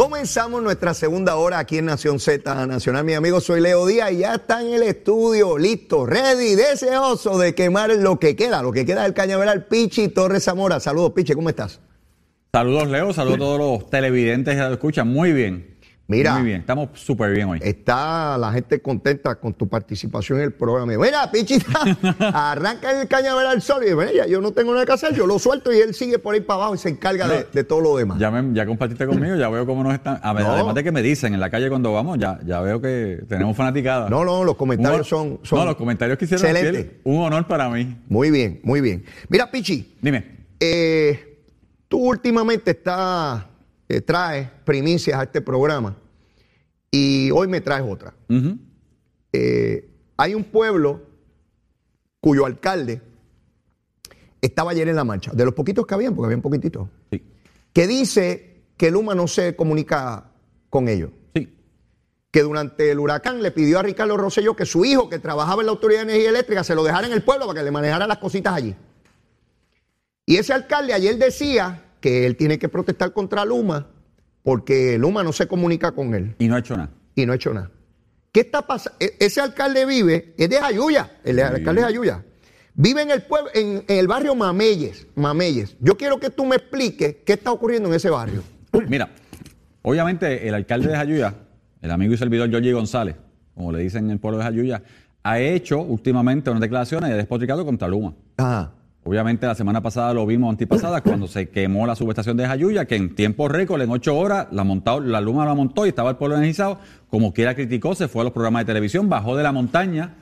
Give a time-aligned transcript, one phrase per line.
[0.00, 3.04] Comenzamos nuestra segunda hora aquí en Nación Z Nacional.
[3.04, 7.54] Mi amigo, soy Leo Díaz y ya está en el estudio, listo, ready, deseoso de
[7.54, 10.80] quemar lo que queda, lo que queda del cañaveral, Pichi Torres Zamora.
[10.80, 11.80] Saludos, Pichi, ¿cómo estás?
[12.50, 13.12] Saludos, Leo.
[13.12, 15.06] Saludos a todos los televidentes que lo escuchan.
[15.06, 15.69] Muy bien.
[16.10, 16.34] Mira.
[16.34, 16.60] Muy bien.
[16.60, 17.60] Estamos súper bien hoy.
[17.62, 20.92] Está la gente contenta con tu participación en el programa.
[20.96, 21.58] Mira, Pichi,
[22.18, 25.38] arranca el cañaveral solo y dice, "Mira, yo no tengo nada que hacer, yo lo
[25.38, 27.96] suelto y él sigue por ahí para abajo y se encarga de, de todo lo
[27.96, 28.18] demás.
[28.18, 30.18] Ya, me- ya compartiste conmigo, ya veo cómo nos están.
[30.22, 30.52] a ver, No.
[30.52, 33.56] Además de que me dicen en la calle cuando vamos, ya, ya veo que tenemos
[33.56, 34.08] fanaticada.
[34.10, 36.84] No, no, los comentarios son, son No, los comentarios que hicieron excelentes.
[36.86, 37.96] ayer, un honor para mí.
[38.08, 39.04] Muy bien, muy bien.
[39.28, 40.40] Mira, Pichi, Dime.
[40.58, 41.38] Eh,
[41.88, 43.44] tú últimamente estás,
[43.88, 45.96] eh, traes primicias a este programa
[46.90, 48.14] y hoy me traes otra.
[49.32, 51.02] Eh, hay un pueblo
[52.20, 53.00] cuyo alcalde
[54.40, 57.22] estaba ayer en la marcha, de los poquitos que habían, porque habían poquititos, Sí.
[57.72, 60.30] que dice que Luma no se comunica
[60.70, 61.10] con ellos.
[61.34, 61.54] Sí.
[62.30, 65.66] Que durante el huracán le pidió a Ricardo Rosselló que su hijo, que trabajaba en
[65.66, 68.06] la Autoridad de Energía Eléctrica, se lo dejara en el pueblo para que le manejara
[68.06, 68.74] las cositas allí.
[70.26, 73.88] Y ese alcalde ayer decía que él tiene que protestar contra Luma
[74.42, 76.90] porque Luma no se comunica con él Y no ha hecho nada.
[77.14, 77.70] y no ha hecho nada.
[78.32, 78.96] ¿Qué está pasando?
[79.18, 82.24] Ese alcalde vive, es de Jayuya, el alcalde de Jayuya.
[82.74, 85.76] Vive en el pueblo, en, en el barrio Mameyes, Mameyes.
[85.80, 88.42] Yo quiero que tú me expliques qué está ocurriendo en ese barrio.
[88.88, 89.10] Mira,
[89.82, 91.34] obviamente el alcalde de Jayuya,
[91.82, 93.16] el amigo y servidor Giorgi González,
[93.54, 94.82] como le dicen en el pueblo de Jayuya,
[95.24, 98.14] ha hecho últimamente unas declaraciones de despotricado contra Luma.
[98.36, 98.72] Ajá.
[99.02, 102.96] Obviamente la semana pasada lo vimos antipasada cuando se quemó la subestación de Jayuya, que
[102.96, 106.16] en tiempo récord, en ocho horas, la, montado, la Luma la montó y estaba el
[106.16, 106.78] pueblo energizado.
[107.08, 110.14] Como quiera criticó, se fue a los programas de televisión, bajó de la montaña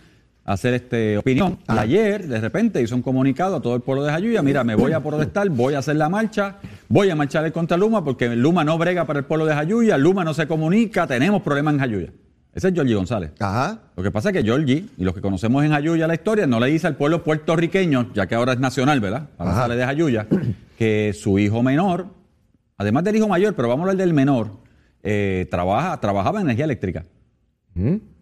[0.45, 1.59] a hacer este opinión.
[1.69, 4.75] Y ayer, de repente, hizo un comunicado a todo el pueblo de Jayuya, mira, me
[4.75, 6.57] voy a protestar, voy a hacer la marcha,
[6.89, 10.25] voy a marchar contra Luma porque Luma no brega para el pueblo de Jayuya, Luma
[10.25, 12.13] no se comunica, tenemos problemas en Jayuya.
[12.55, 13.33] Ese es Giorgi González.
[13.39, 13.79] Ajá.
[13.97, 16.59] Lo que pasa es que Georgie y los que conocemos en Jayuya la historia no
[16.59, 19.29] le dice al pueblo puertorriqueño, ya que ahora es nacional, ¿verdad?
[19.39, 19.61] Ahora Ajá.
[19.63, 20.27] sale de Jayuya,
[20.77, 22.07] que su hijo menor,
[22.77, 24.51] además del hijo mayor, pero vamos a hablar del menor,
[25.03, 27.05] eh, trabaja, trabajaba en energía eléctrica.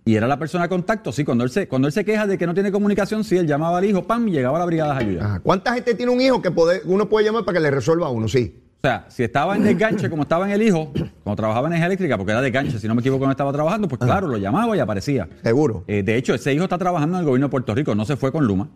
[0.05, 2.37] Y era la persona de contacto, sí, cuando él, se, cuando él se queja de
[2.37, 4.93] que no tiene comunicación, sí, él llamaba al hijo, pam, y llegaba a la brigada
[4.93, 5.25] de Jayuya.
[5.25, 5.41] Ajá.
[5.41, 6.53] ¿Cuánta gente tiene un hijo que
[6.85, 8.29] uno puede llamar para que le resuelva a uno?
[8.29, 8.63] Sí.
[8.87, 10.93] O sea, si estaba en desganche como estaba en el hijo,
[11.25, 13.89] cuando trabajaba en energía eléctrica, porque era desganche, si no me equivoco, no estaba trabajando,
[13.89, 15.29] pues claro, lo llamaba y aparecía.
[15.43, 15.83] Seguro.
[15.89, 18.17] Eh, de hecho, ese hijo está trabajando en el gobierno de Puerto Rico, no se
[18.17, 18.69] fue con Luma,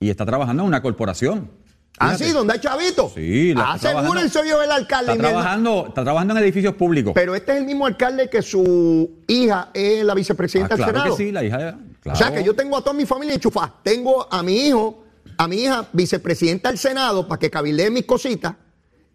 [0.00, 1.50] y está trabajando en una corporación.
[1.98, 2.24] Ah, Fíjate.
[2.26, 3.10] sí, donde hay chavito.
[3.14, 5.12] Sí, la Ah, seguro el soy yo el alcalde.
[5.12, 7.12] Está trabajando, está trabajando en edificios públicos.
[7.14, 11.00] Pero este es el mismo alcalde que su hija es la Ah, vicepresidenta claro del
[11.02, 11.16] Senado.
[11.16, 11.68] que sí, la hija de...
[11.70, 12.18] O claro.
[12.18, 13.74] sea que yo tengo a toda mi familia enchufada.
[13.82, 15.02] Tengo a mi hijo,
[15.38, 18.54] a mi hija vicepresidenta del Senado para que cabildee mis cositas.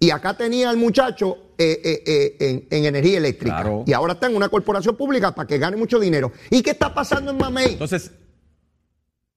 [0.03, 2.35] Y acá tenía al muchacho eh, eh, eh,
[2.69, 3.55] en, en energía eléctrica.
[3.61, 3.83] Claro.
[3.87, 6.31] Y ahora está en una corporación pública para que gane mucho dinero.
[6.49, 7.73] ¿Y qué está pasando en Mamey?
[7.73, 8.11] Entonces,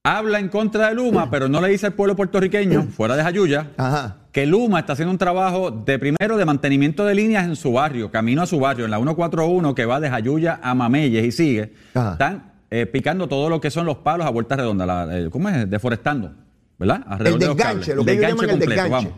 [0.02, 3.72] habla en contra de Luma, pero no le dice al pueblo puertorriqueño, fuera de Jayuya,
[3.76, 4.16] Ajá.
[4.32, 8.10] que Luma está haciendo un trabajo de primero de mantenimiento de líneas en su barrio,
[8.10, 11.74] camino a su barrio, en la 141 que va de Jayuya a Mameyes y sigue.
[11.94, 12.12] Ajá.
[12.12, 15.48] Están eh, picando todo lo que son los palos a vuelta redonda, la- el- ¿cómo
[15.48, 15.68] es?
[15.70, 16.32] Deforestando,
[16.78, 17.02] ¿verdad?
[17.08, 17.96] Alrededor de los desganche, cables.
[17.96, 19.10] lo que ellos llaman el desganche.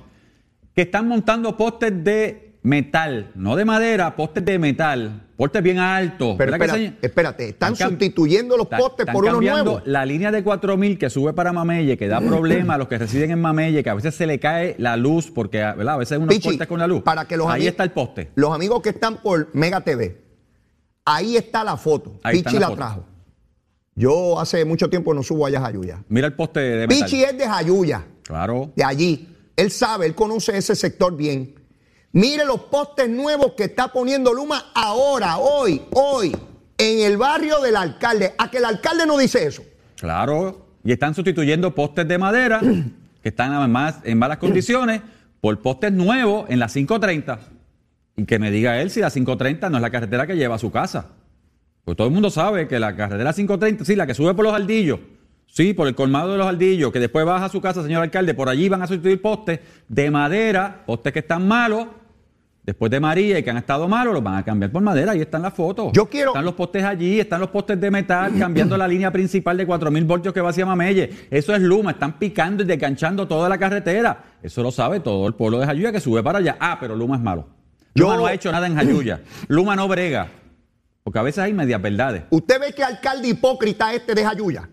[0.78, 6.36] Que están montando postes de metal, no de madera, postes de metal, postes bien altos.
[6.39, 9.83] Pero ¿verdad que espérate, se- espérate, están sustituyendo los Están- postes están por unos nuevos.
[9.86, 13.33] La línea de 4000 que sube para Mamelle, que da problemas a los que residen
[13.33, 15.95] en Mamelle, que a veces se le cae la luz, porque ¿verdad?
[15.95, 17.03] a veces unos Pichi, cortes con la luz.
[17.03, 18.31] Para que los Ahí está el poste.
[18.36, 20.16] Los amigos que están por Mega TV,
[21.04, 22.21] ahí está la foto.
[22.22, 22.77] Ahí Pichi la la foto.
[22.77, 23.04] trajo.
[23.97, 26.04] Yo hace mucho tiempo no subo allá a Jayuya.
[26.09, 27.04] Mira el poste de metal.
[27.04, 28.71] Pichi es de Jayuya, Claro.
[28.77, 29.28] de allí.
[29.59, 31.53] Él sabe, él conoce ese sector bien.
[32.13, 36.31] Mire los postes nuevos que está poniendo Luma ahora, hoy, hoy,
[36.78, 38.34] en el barrio del alcalde.
[38.39, 39.65] A que el alcalde no dice eso.
[39.97, 40.69] Claro.
[40.84, 42.60] Y están sustituyendo postes de madera,
[43.21, 45.03] que están además en malas condiciones,
[45.41, 47.41] por postes nuevos en las 530.
[48.16, 50.60] y que me diga él si la 530 no es la carretera que lleva a
[50.60, 51.09] su casa.
[51.84, 54.55] Pues todo el mundo sabe que la carretera 530, sí, la que sube por los
[54.55, 55.01] aldillos,
[55.48, 58.34] sí, por el colmado de los aldillos, que después baja a su casa, señor alcalde,
[58.34, 61.86] por allí van a sustituir postes de madera, postes que están malos,
[62.62, 65.21] después de María y que han estado malos, los van a cambiar por madera, ahí
[65.22, 65.91] están las fotos.
[65.95, 69.56] Yo quiero- Están los postes allí, están los postes de metal, cambiando la línea principal
[69.56, 71.10] de 4.000 voltios que va hacia Mamelle.
[71.30, 74.22] Eso es Luma, están picando y desganchando toda la carretera.
[74.42, 76.56] Eso lo sabe todo el pueblo de Jayuya que sube para allá.
[76.60, 77.48] Ah, pero Luma es malo.
[77.95, 79.22] Luma Yo- no ha hecho nada en Jayuya.
[79.48, 80.28] Luma no brega.
[81.03, 82.24] Porque a veces hay medias verdades.
[82.28, 84.68] Usted ve que alcalde hipócrita este de Jayuya.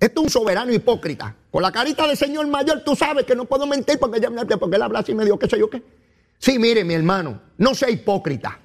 [0.00, 1.36] Este es un soberano hipócrita.
[1.50, 4.18] Con la carita de señor mayor, tú sabes que no puedo mentir porque,
[4.58, 5.82] porque él habla así medio qué sé yo qué.
[6.38, 8.58] Sí, mire, mi hermano, no sea hipócrita.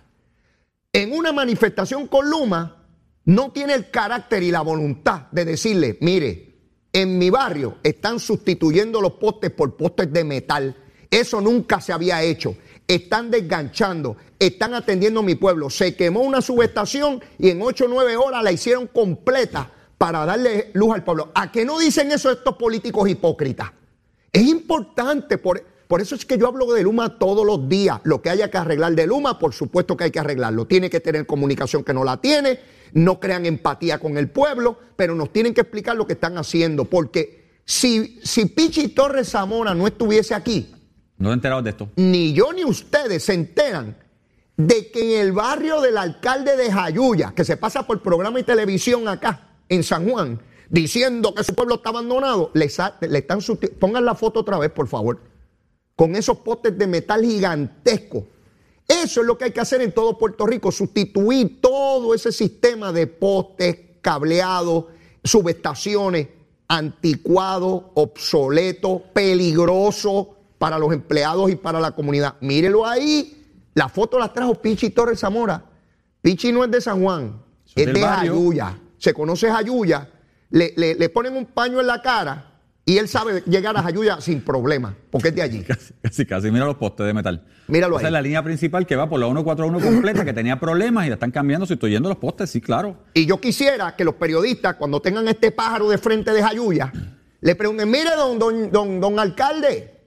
[0.94, 2.84] En una manifestación con Luma,
[3.26, 6.56] no tiene el carácter y la voluntad de decirle, mire,
[6.94, 10.74] en mi barrio están sustituyendo los postes por postes de metal.
[11.12, 12.56] Eso nunca se había hecho.
[12.88, 15.70] Están desganchando, están atendiendo a mi pueblo.
[15.70, 20.72] Se quemó una subestación y en 8 o 9 horas la hicieron completa para darle
[20.74, 21.32] luz al pueblo.
[21.36, 23.72] ¿A qué no dicen eso estos políticos hipócritas?
[24.32, 28.02] Es importante, por, por eso es que yo hablo de Luma todos los días.
[28.04, 30.66] Lo que haya que arreglar de Luma, por supuesto que hay que arreglarlo.
[30.66, 32.60] Tiene que tener comunicación que no la tiene,
[32.94, 36.86] no crean empatía con el pueblo, pero nos tienen que explicar lo que están haciendo.
[36.86, 40.74] Porque si, si Pichi Torres Zamora no estuviese aquí,
[41.18, 41.90] No de esto.
[41.96, 43.96] ni yo ni ustedes se enteran
[44.58, 48.44] de que en el barrio del alcalde de Jayuya, que se pasa por programa y
[48.44, 52.70] televisión acá en San Juan, diciendo que su pueblo está abandonado, le,
[53.10, 53.40] le están
[53.80, 55.20] pongan la foto otra vez, por favor,
[55.96, 58.24] con esos postes de metal gigantescos.
[58.88, 62.92] Eso es lo que hay que hacer en todo Puerto Rico, sustituir todo ese sistema
[62.92, 64.86] de postes, cableados,
[65.24, 66.28] subestaciones,
[66.68, 72.36] anticuado, obsoleto, peligroso para los empleados y para la comunidad.
[72.42, 75.66] Mírelo ahí, la foto la trajo Pichi Torres Zamora.
[76.22, 77.42] Pichi no es de San Juan,
[77.76, 78.85] es de barrio.
[79.06, 80.10] Se conoce Jayuya,
[80.50, 82.54] le, le- le ponen un paño en la cara
[82.84, 85.62] y él sabe llegar a Jayuya sin problema, porque es de allí.
[85.62, 86.50] Casi, casi, casi.
[86.50, 87.46] Mira los postes de metal.
[87.68, 88.10] Míralo Esa ahí.
[88.10, 91.14] es la línea principal que va por la 141 completa, que tenía problemas y la
[91.16, 92.98] están cambiando, sustituyendo los postes, sí, claro.
[93.14, 96.92] Y yo quisiera que los periodistas, cuando tengan este pájaro de frente de Jayuya,
[97.42, 100.00] le pregunten, mire, don, don, don, don alcalde,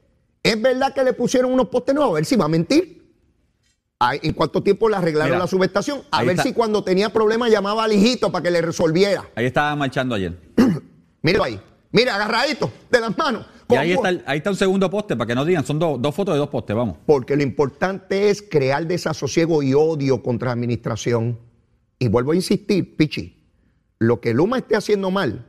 [0.42, 2.14] ¿es verdad que le pusieron unos postes nuevos?
[2.14, 2.97] A ver si va a mentir.
[4.00, 6.02] Ay, ¿En cuánto tiempo le arreglaron Mira, la subestación?
[6.12, 6.44] A ver está.
[6.44, 9.24] si cuando tenía problemas llamaba al hijito para que le resolviera.
[9.34, 10.38] Ahí estaba marchando ayer.
[11.22, 11.60] Míralo ahí.
[11.90, 13.46] Mire, agarradito de las manos.
[13.70, 16.00] Y ahí está, el- ahí está un segundo poste, para que no digan, son dos-
[16.00, 16.96] dos fotos de dos postes, vamos.
[17.06, 21.38] Porque lo importante es crear desasosiego y odio contra la administración.
[21.98, 23.44] Y vuelvo a insistir, Pichi,
[23.98, 25.44] lo que Luma esté haciendo mal,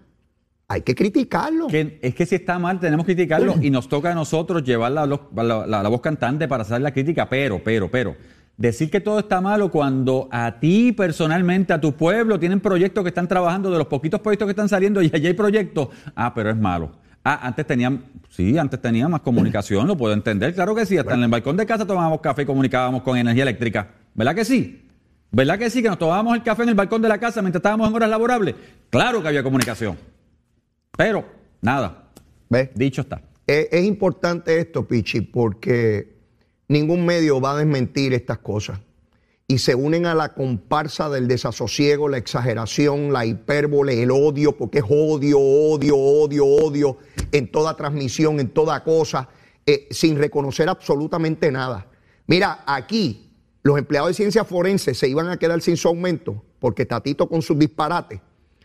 [0.68, 1.68] hay que criticarlo.
[1.68, 4.92] Que, es que si está mal, tenemos que criticarlo y nos toca a nosotros llevar
[4.94, 8.16] la, lo- la- la- la voz cantante para hacer la crítica, pero, pero, pero,
[8.60, 13.08] decir que todo está malo cuando a ti personalmente, a tu pueblo, tienen proyectos que
[13.08, 16.50] están trabajando, de los poquitos proyectos que están saliendo y allí hay proyectos, ah, pero
[16.52, 16.92] es malo.
[17.24, 21.14] Ah, antes tenían, sí, antes tenía más comunicación, lo puedo entender, claro que sí, hasta
[21.14, 24.86] en el balcón de casa tomábamos café y comunicábamos con energía eléctrica, ¿verdad que sí?
[25.32, 25.82] ¿Verdad que sí?
[25.82, 28.10] Que nos tomábamos el café en el balcón de la casa mientras estábamos en horas
[28.10, 28.56] laborables.
[28.90, 29.96] Claro que había comunicación.
[30.98, 31.24] Pero,
[31.62, 32.10] nada,
[32.50, 32.72] ¿Ves?
[32.74, 33.22] dicho está.
[33.46, 36.19] Es, es importante esto, Pichi, porque
[36.70, 38.80] ningún medio va a desmentir estas cosas.
[39.48, 44.78] Y se unen a la comparsa del desasosiego, la exageración, la hipérbole, el odio, porque
[44.78, 46.98] es odio, odio, odio, odio,
[47.32, 49.28] en toda transmisión, en toda cosa,
[49.66, 51.88] eh, sin reconocer absolutamente nada.
[52.28, 53.32] Mira, aquí
[53.64, 57.42] los empleados de ciencias forenses se iban a quedar sin su aumento, porque Tatito con
[57.42, 58.22] sus disparates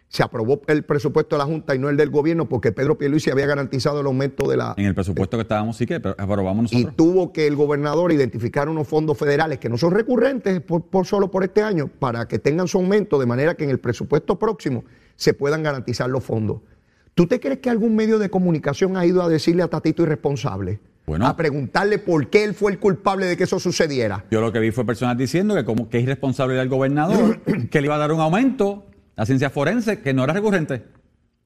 [0.09, 3.31] se aprobó el presupuesto de la Junta y no el del gobierno, porque Pedro Pierluisi
[3.31, 6.73] había garantizado el aumento de la, En el presupuesto que estábamos, sí que pero- aprobamos
[6.73, 6.97] y nosotros.
[6.97, 11.31] tuvo que el gobernador identificar unos fondos federales que no son recurrentes por, por solo
[11.31, 14.85] por este año para que tengan su aumento de manera que en el presupuesto próximo
[15.17, 16.59] se puedan garantizar los fondos.
[17.15, 20.81] ¿Tú te crees que algún medio de comunicación ha ido a decirle a Tatito irresponsable?
[21.07, 21.27] Bueno.
[21.27, 24.25] A preguntarle por qué él fue el culpable de que eso sucediera.
[24.31, 27.81] Yo lo que vi fue personas diciendo que como que es irresponsable del gobernador, que
[27.81, 28.85] le iba a dar un aumento
[29.17, 30.85] a ciencia forense que no era recurrente.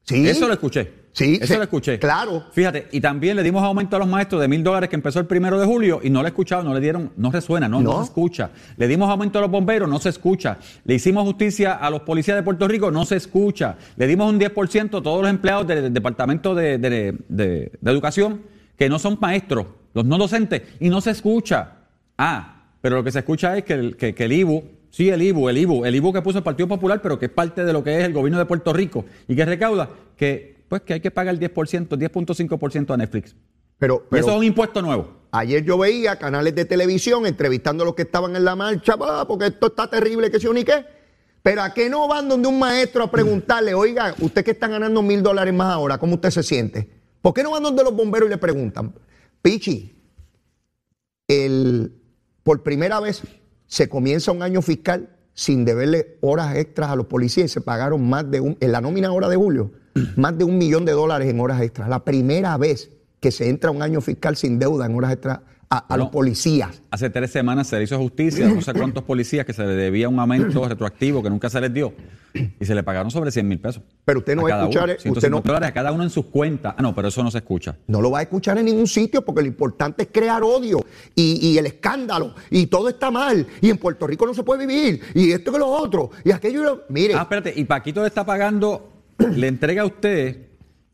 [0.03, 0.27] Sí.
[0.27, 0.91] Eso lo escuché.
[1.11, 1.99] Sí, Eso sí, lo escuché.
[1.99, 2.45] claro.
[2.51, 5.25] Fíjate, y también le dimos aumento a los maestros de mil dólares que empezó el
[5.25, 7.91] primero de julio y no le he escuchado, no le dieron, no resuena, no, no,
[7.91, 7.97] No.
[7.99, 8.49] se escucha.
[8.77, 10.57] Le dimos aumento a los bomberos, no se escucha.
[10.85, 13.75] Le hicimos justicia a los policías de Puerto Rico, no se escucha.
[13.97, 17.91] Le dimos un 10% a todos los empleados del, del Departamento de, de- de- de
[17.91, 18.41] Educación
[18.77, 21.73] que no son maestros, los no docentes, y no se escucha.
[22.17, 25.21] Ah, pero lo que se escucha es que el, que, que el IBU, sí, el
[25.21, 27.73] IBU, el IBU, el IBU que puso el Partido Popular, pero que es parte de
[27.73, 30.99] lo que es el gobierno de Puerto Rico y que recauda, que pues que hay
[30.99, 33.35] que pagar el 10%, 10.5% a Netflix.
[33.79, 35.17] Pero, y eso es un impuesto nuevo.
[35.31, 39.25] ayer yo veía canales de televisión entrevistando a los que estaban en la marcha, "Ah,
[39.27, 40.85] porque esto está terrible, que o ni qué.
[41.41, 45.01] Pero a qué no van donde un maestro a preguntarle, oiga, usted que está ganando
[45.01, 46.89] mil dólares más ahora, ¿cómo usted se siente?
[47.21, 48.93] ¿Por qué no van donde los bomberos y le preguntan?
[49.41, 49.95] Pichi,
[51.27, 51.93] el,
[52.43, 53.21] por primera vez
[53.69, 58.09] se comienza un año fiscal sin deberle horas extras a los policías y se pagaron
[58.09, 59.71] más de un, en la nómina ahora de julio,
[60.17, 61.87] más de un millón de dólares en horas extras.
[61.87, 65.39] La primera vez que se entra un año fiscal sin deuda en horas extras
[65.71, 66.81] a, a los policías.
[66.89, 69.73] Hace tres semanas se le hizo justicia a no sé cuántos policías que se le
[69.75, 71.93] debía un aumento retroactivo que nunca se les dio
[72.59, 73.83] y se le pagaron sobre 100 mil pesos.
[74.03, 76.03] Pero usted no va a escuchar, uno, eh, usted 150 no- dólares a cada uno
[76.03, 76.73] en sus cuentas.
[76.75, 77.75] Ah, no, pero eso no se escucha.
[77.87, 80.79] No lo va a escuchar en ningún sitio porque lo importante es crear odio
[81.15, 84.65] y, y el escándalo y todo está mal y en Puerto Rico no se puede
[84.65, 86.81] vivir y esto que lo otro y aquello y lo...
[86.89, 90.47] Mire, Ah, espérate, y Paquito le está pagando, le entrega a usted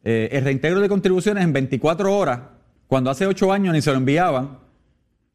[0.04, 2.40] eh, el reintegro de contribuciones en 24 horas,
[2.88, 4.65] cuando hace 8 años ni se lo enviaban,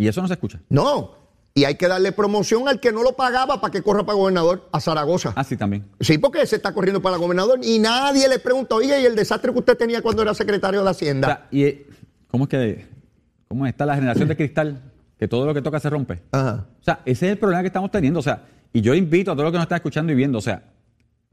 [0.00, 0.60] y eso no se escucha.
[0.68, 1.18] no.
[1.52, 4.68] Y hay que darle promoción al que no lo pagaba para que corra para gobernador
[4.70, 5.32] a Zaragoza.
[5.34, 5.84] Ah, sí, también.
[5.98, 9.52] Sí, porque se está corriendo para gobernador y nadie le pregunta, oye, ¿y el desastre
[9.52, 11.26] que usted tenía cuando era secretario de O Hacienda?
[11.26, 11.86] sea, y, eh,
[12.28, 12.86] ¿cómo es que,
[13.48, 14.80] cómo está la generación de cristal?
[15.18, 16.22] Que todo lo que toca se rompe.
[16.30, 16.66] Ajá.
[16.80, 18.20] O sea, ese es el problema que estamos teniendo.
[18.20, 20.42] O sea, y yo invito a todos los que nos están escuchando y viendo, o
[20.42, 20.62] sea,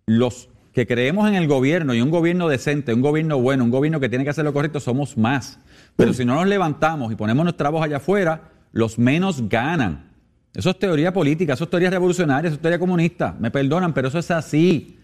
[0.07, 4.00] los que creemos en el gobierno y un gobierno decente, un gobierno bueno, un gobierno
[4.00, 5.59] que tiene que hacer lo correcto, somos más.
[5.95, 10.12] Pero si no nos levantamos y ponemos nuestra voz allá afuera, los menos ganan.
[10.53, 13.36] Eso es teoría política, eso es teoría revolucionaria, eso es teoría comunista.
[13.39, 14.97] Me perdonan, pero eso es así.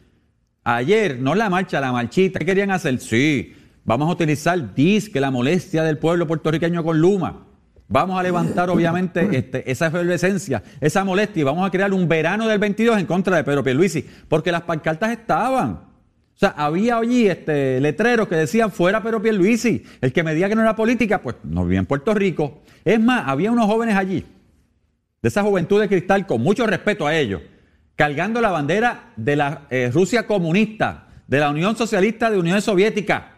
[0.63, 2.39] Ayer, no la marcha, la marchita.
[2.39, 2.99] ¿Qué querían hacer?
[2.99, 3.53] Sí,
[3.83, 7.47] vamos a utilizar disque la molestia del pueblo puertorriqueño con Luma.
[7.87, 12.47] Vamos a levantar, obviamente, este, esa efervescencia, esa molestia, y vamos a crear un verano
[12.47, 15.92] del 22 en contra de Pedro Pierluisi, porque las pancartas estaban.
[16.35, 19.83] O sea, había allí este, letreros que decían fuera Pedro Pierluisi.
[20.01, 22.61] El que me diga que no era política, pues no vivía en Puerto Rico.
[22.83, 24.25] Es más, había unos jóvenes allí,
[25.21, 27.41] de esa juventud de cristal, con mucho respeto a ellos,
[27.95, 33.31] cargando la bandera de la eh, Rusia comunista, de la Unión Socialista de Unión Soviética.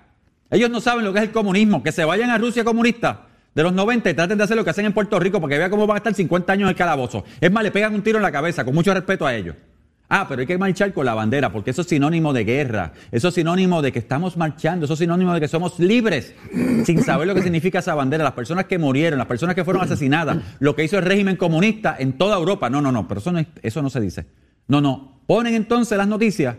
[0.49, 3.63] Ellos no saben lo que es el comunismo, que se vayan a Rusia comunista de
[3.63, 5.85] los 90 y traten de hacer lo que hacen en Puerto Rico, porque vean cómo
[5.85, 7.23] van a estar 50 años en el calabozo.
[7.39, 9.55] Es más, le pegan un tiro en la cabeza, con mucho respeto a ellos.
[10.07, 13.29] Ah, pero hay que marchar con la bandera, porque eso es sinónimo de guerra, eso
[13.29, 16.35] es sinónimo de que estamos marchando, eso es sinónimo de que somos libres,
[16.85, 19.81] sin saber lo que significa esa bandera, las personas que murieron, las personas que fueron
[19.83, 22.69] asesinadas, lo que hizo el régimen comunista en toda Europa.
[22.69, 24.25] No, no, no, pero eso no, es- eso no se dice.
[24.67, 25.21] No, no.
[25.25, 26.55] Ponen entonces las noticias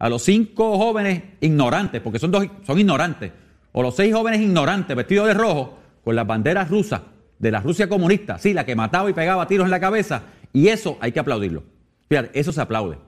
[0.00, 3.30] a los cinco jóvenes ignorantes, porque son, dos, son ignorantes,
[3.72, 7.02] o los seis jóvenes ignorantes vestidos de rojo, con las banderas rusas
[7.38, 10.66] de la Rusia comunista, sí, la que mataba y pegaba tiros en la cabeza, y
[10.66, 11.62] eso hay que aplaudirlo.
[12.08, 12.98] Fíjate, eso se aplaude.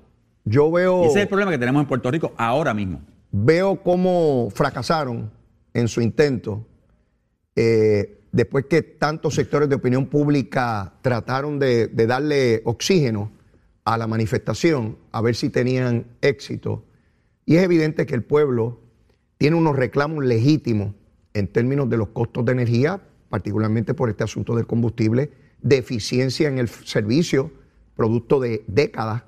[0.45, 1.04] Yo veo...
[1.04, 3.00] Y ese es el problema que tenemos en Puerto Rico ahora mismo.
[3.33, 5.30] veo cómo fracasaron
[5.73, 6.66] en su intento
[7.57, 13.33] eh, después que tantos sectores de opinión pública trataron de, de darle oxígeno
[13.85, 16.85] a la manifestación, a ver si tenían éxito.
[17.45, 18.80] Y es evidente que el pueblo
[19.38, 20.95] tiene unos reclamos legítimos
[21.35, 25.30] en términos de los costos de energía, particularmente por este asunto del combustible,
[25.62, 27.52] de eficiencia en el servicio,
[27.97, 29.23] producto de décadas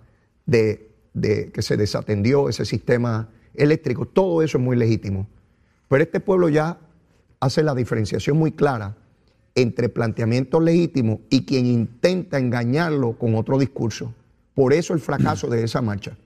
[0.47, 4.07] de, de que se desatendió ese sistema eléctrico.
[4.07, 5.27] Todo eso es muy legítimo.
[5.89, 6.79] Pero este pueblo ya
[7.41, 8.97] hace la diferenciación muy clara
[9.55, 14.15] entre planteamientos legítimos y quien intenta engañarlo con otro discurso.
[14.55, 16.17] Por eso el fracaso de esa marcha,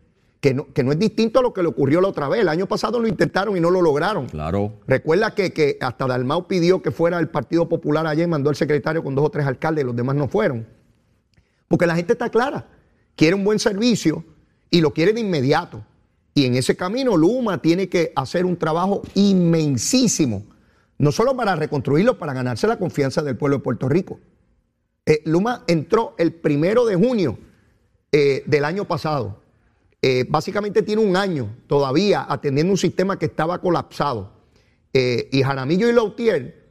[0.40, 2.40] que no, que no es distinto a lo que le ocurrió la otra vez.
[2.40, 4.26] El año pasado lo intentaron y no lo lograron.
[4.26, 4.74] Claro.
[4.86, 9.02] Recuerda que, que hasta Dalmau pidió que fuera el Partido Popular ayer, mandó el secretario
[9.02, 10.66] con dos o tres alcaldes y los demás no fueron.
[11.68, 12.66] Porque la gente está clara,
[13.14, 14.24] quiere un buen servicio
[14.70, 15.84] y lo quiere de inmediato.
[16.34, 20.44] Y en ese camino Luma tiene que hacer un trabajo inmensísimo,
[20.98, 24.20] no solo para reconstruirlo, para ganarse la confianza del pueblo de Puerto Rico.
[25.06, 27.38] Eh, Luma entró el primero de junio
[28.12, 29.40] eh, del año pasado.
[30.02, 34.36] Eh, básicamente tiene un año todavía atendiendo un sistema que estaba colapsado.
[34.92, 36.65] Y Jaramillo y Lautier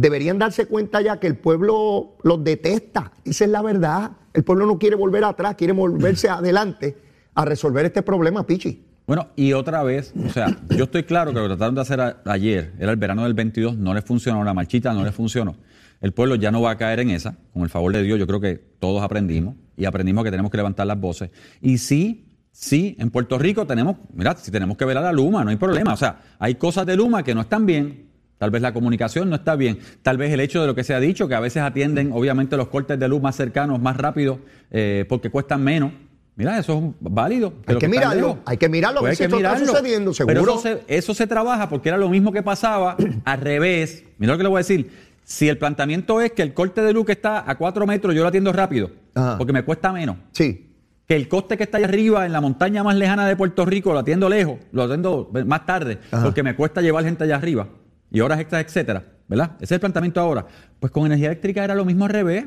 [0.00, 3.12] deberían darse cuenta ya que el pueblo los detesta.
[3.24, 4.12] Esa es la verdad.
[4.32, 6.96] El pueblo no quiere volver atrás, quiere volverse adelante
[7.34, 8.84] a resolver este problema, Pichi.
[9.06, 12.00] Bueno, y otra vez, o sea, yo estoy claro que lo que trataron de hacer
[12.00, 15.56] a- ayer, era el verano del 22, no les funcionó, la marchita no les funcionó.
[16.00, 18.26] El pueblo ya no va a caer en esa, con el favor de Dios, yo
[18.26, 21.30] creo que todos aprendimos y aprendimos que tenemos que levantar las voces.
[21.60, 25.50] Y sí, sí, en Puerto Rico tenemos, mira, si tenemos que velar a Luma, no
[25.50, 25.92] hay problema.
[25.92, 28.09] O sea, hay cosas de Luma que no están bien.
[28.40, 29.80] Tal vez la comunicación no está bien.
[30.00, 32.56] Tal vez el hecho de lo que se ha dicho, que a veces atienden, obviamente,
[32.56, 34.38] los cortes de luz más cercanos, más rápido,
[34.70, 35.92] eh, porque cuestan menos.
[36.36, 37.52] Mira, eso es válido.
[37.66, 40.52] Hay que mirarlo, hay que mirarlo, Pues si esto está sucediendo, Pero seguro.
[40.54, 44.04] eso se, eso se trabaja porque era lo mismo que pasaba al revés.
[44.16, 44.90] Mira lo que le voy a decir.
[45.22, 48.22] Si el planteamiento es que el corte de luz que está a cuatro metros yo
[48.22, 49.36] lo atiendo rápido, Ajá.
[49.36, 50.16] porque me cuesta menos.
[50.32, 50.66] Sí.
[51.06, 53.92] Que el coste que está allá arriba, en la montaña más lejana de Puerto Rico,
[53.92, 56.24] lo atiendo lejos, lo atiendo más tarde, Ajá.
[56.24, 57.68] porque me cuesta llevar gente allá arriba
[58.10, 59.04] y horas extras, etcétera.
[59.28, 59.52] ¿Verdad?
[59.56, 60.44] Ese es el planteamiento ahora.
[60.80, 62.46] Pues con energía eléctrica era lo mismo al revés.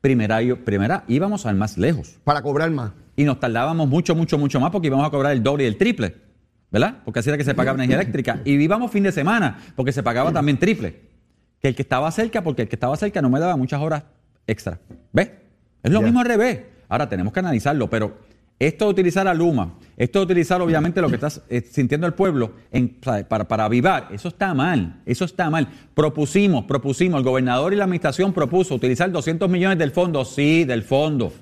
[0.00, 2.90] Primera, primera íbamos al más lejos Para cobrar más.
[3.16, 5.78] y nos tardábamos mucho, mucho, mucho más porque íbamos a cobrar el doble y el
[5.78, 6.14] triple,
[6.70, 6.96] ¿verdad?
[7.04, 8.40] Porque así era que se pagaba energía eléctrica.
[8.44, 11.00] Y íbamos fin de semana porque se pagaba también triple.
[11.60, 14.02] Que el que estaba cerca, porque el que estaba cerca no me daba muchas horas
[14.46, 14.78] extra.
[15.12, 15.30] ¿Ves?
[15.82, 16.60] Es lo mismo al revés.
[16.88, 18.18] Ahora tenemos que analizarlo, pero
[18.58, 22.14] esto de utilizar a Luma, esto de utilizar obviamente lo que está eh, sintiendo el
[22.14, 22.52] pueblo
[23.28, 25.68] para, para avivar, eso está mal, eso está mal.
[25.94, 30.82] Propusimos, propusimos, el gobernador y la administración propuso utilizar 200 millones del fondo, sí, del
[30.82, 31.32] fondo,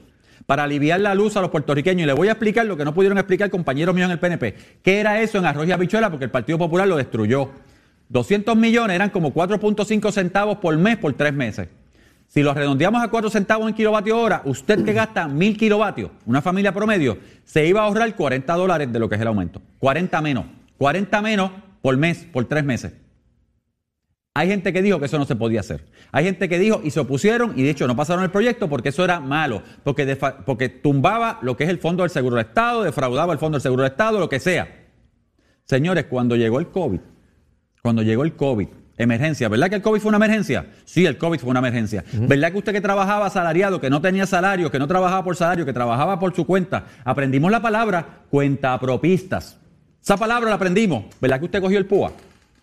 [0.46, 2.02] para aliviar la luz a los puertorriqueños.
[2.02, 4.54] Y le voy a explicar lo que no pudieron explicar compañeros míos en el PNP.
[4.82, 6.10] ¿Qué era eso en Arroyo y Habichuela?
[6.10, 7.50] Porque el Partido Popular lo destruyó.
[8.08, 11.68] 200 millones eran como 4.5 centavos por mes por tres meses.
[12.32, 16.40] Si lo redondeamos a 4 centavos en kilovatio hora, usted que gasta 1000 kilovatios, una
[16.40, 19.60] familia promedio, se iba a ahorrar 40 dólares de lo que es el aumento.
[19.80, 20.46] 40 menos.
[20.78, 21.50] 40 menos
[21.82, 22.94] por mes, por tres meses.
[24.32, 25.84] Hay gente que dijo que eso no se podía hacer.
[26.10, 28.88] Hay gente que dijo y se opusieron y de hecho no pasaron el proyecto porque
[28.88, 32.82] eso era malo, porque, porque tumbaba lo que es el Fondo del Seguro del Estado,
[32.82, 34.86] defraudaba el Fondo del Seguro del Estado, lo que sea.
[35.66, 37.00] Señores, cuando llegó el COVID,
[37.82, 40.66] cuando llegó el COVID, emergencia, ¿verdad que el COVID fue una emergencia?
[40.84, 42.04] Sí, el COVID fue una emergencia.
[42.12, 45.64] ¿Verdad que usted que trabajaba asalariado, que no tenía salario, que no trabajaba por salario,
[45.64, 49.58] que trabajaba por su cuenta, aprendimos la palabra cuentapropistas?
[50.02, 51.04] Esa palabra la aprendimos.
[51.20, 52.12] ¿Verdad que usted cogió el PUA?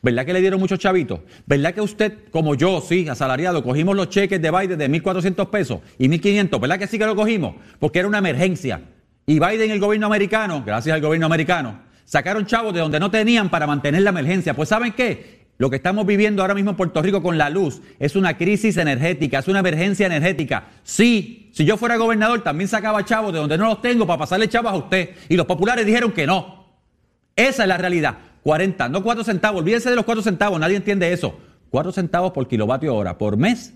[0.02, 1.20] ¿Verdad que le dieron muchos chavitos?
[1.46, 5.80] ¿Verdad que usted, como yo, sí, asalariado, cogimos los cheques de Biden de 1.400 pesos
[5.98, 6.60] y 1.500?
[6.60, 7.56] ¿Verdad que sí que lo cogimos?
[7.80, 8.82] Porque era una emergencia.
[9.26, 13.12] Y Biden y el gobierno americano, gracias al gobierno americano, sacaron chavos de donde no
[13.12, 14.54] tenían para mantener la emergencia.
[14.54, 15.39] Pues ¿saben qué?
[15.60, 18.78] Lo que estamos viviendo ahora mismo en Puerto Rico con la luz es una crisis
[18.78, 20.70] energética, es una emergencia energética.
[20.84, 24.48] Sí, si yo fuera gobernador también sacaba chavos de donde no los tengo para pasarle
[24.48, 25.10] chavos a usted.
[25.28, 26.66] Y los populares dijeron que no.
[27.36, 28.20] Esa es la realidad.
[28.42, 29.62] 40, no 4 centavos.
[29.62, 31.38] Olvídense de los 4 centavos, nadie entiende eso.
[31.72, 33.74] 4 centavos por kilovatio hora por mes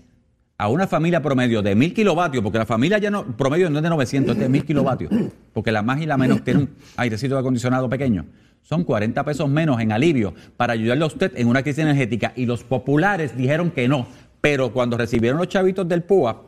[0.56, 3.82] a una familia promedio de 1000 kilovatios, porque la familia ya no, promedio no es
[3.82, 5.12] de 900, es de 1000 kilovatios,
[5.52, 8.24] porque la más y la menos tiene un airecito de acondicionado pequeño.
[8.64, 12.32] Son 40 pesos menos en alivio para ayudarle a usted en una crisis energética.
[12.34, 14.06] Y los populares dijeron que no.
[14.40, 16.42] Pero cuando recibieron los chavitos del PUA,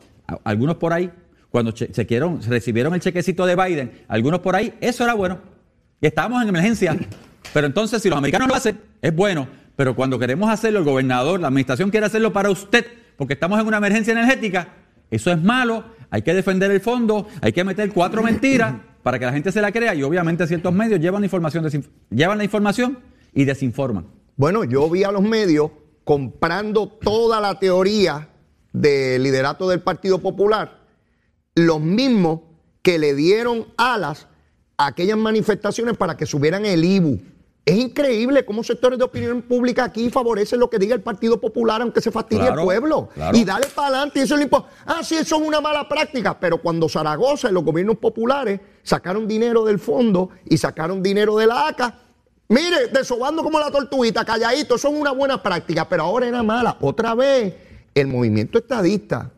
[0.44, 1.10] algunos por ahí,
[1.50, 5.38] cuando che- chequearon- recibieron el chequecito de Biden, algunos por ahí, eso era bueno.
[6.00, 6.96] Y estábamos en emergencia.
[7.54, 9.46] Pero entonces, si los americanos lo hacen, es bueno.
[9.76, 12.84] Pero cuando queremos hacerlo, el gobernador, la administración quiere hacerlo para usted,
[13.16, 14.68] porque estamos en una emergencia energética,
[15.10, 15.84] eso es malo.
[16.10, 18.74] Hay que defender el fondo, hay que meter cuatro mentiras
[19.06, 19.94] para que la gente se la crea.
[19.94, 22.98] Y obviamente ciertos medios llevan la información, desinf- llevan la información
[23.32, 24.04] y desinforman.
[24.34, 25.70] Bueno, yo vi a los medios
[26.02, 28.28] comprando toda la teoría
[28.72, 30.80] del liderato del Partido Popular,
[31.54, 32.40] los mismos
[32.82, 34.26] que le dieron alas
[34.76, 37.20] a aquellas manifestaciones para que subieran el IBU.
[37.64, 41.80] Es increíble cómo sectores de opinión pública aquí favorecen lo que diga el Partido Popular,
[41.80, 43.08] aunque se fastidie Claro, el pueblo.
[43.14, 43.36] claro.
[43.38, 44.18] Y dale para adelante.
[44.18, 46.38] Y eso es lo impo- Ah, sí, eso es una mala práctica.
[46.40, 51.46] Pero cuando Zaragoza y los gobiernos populares sacaron dinero del fondo y sacaron dinero de
[51.46, 51.98] la ACA,
[52.48, 56.78] mire, desobando como la tortuguita, calladito, es una buena práctica, pero ahora era mala.
[56.80, 57.52] Otra vez,
[57.94, 59.32] el movimiento estadista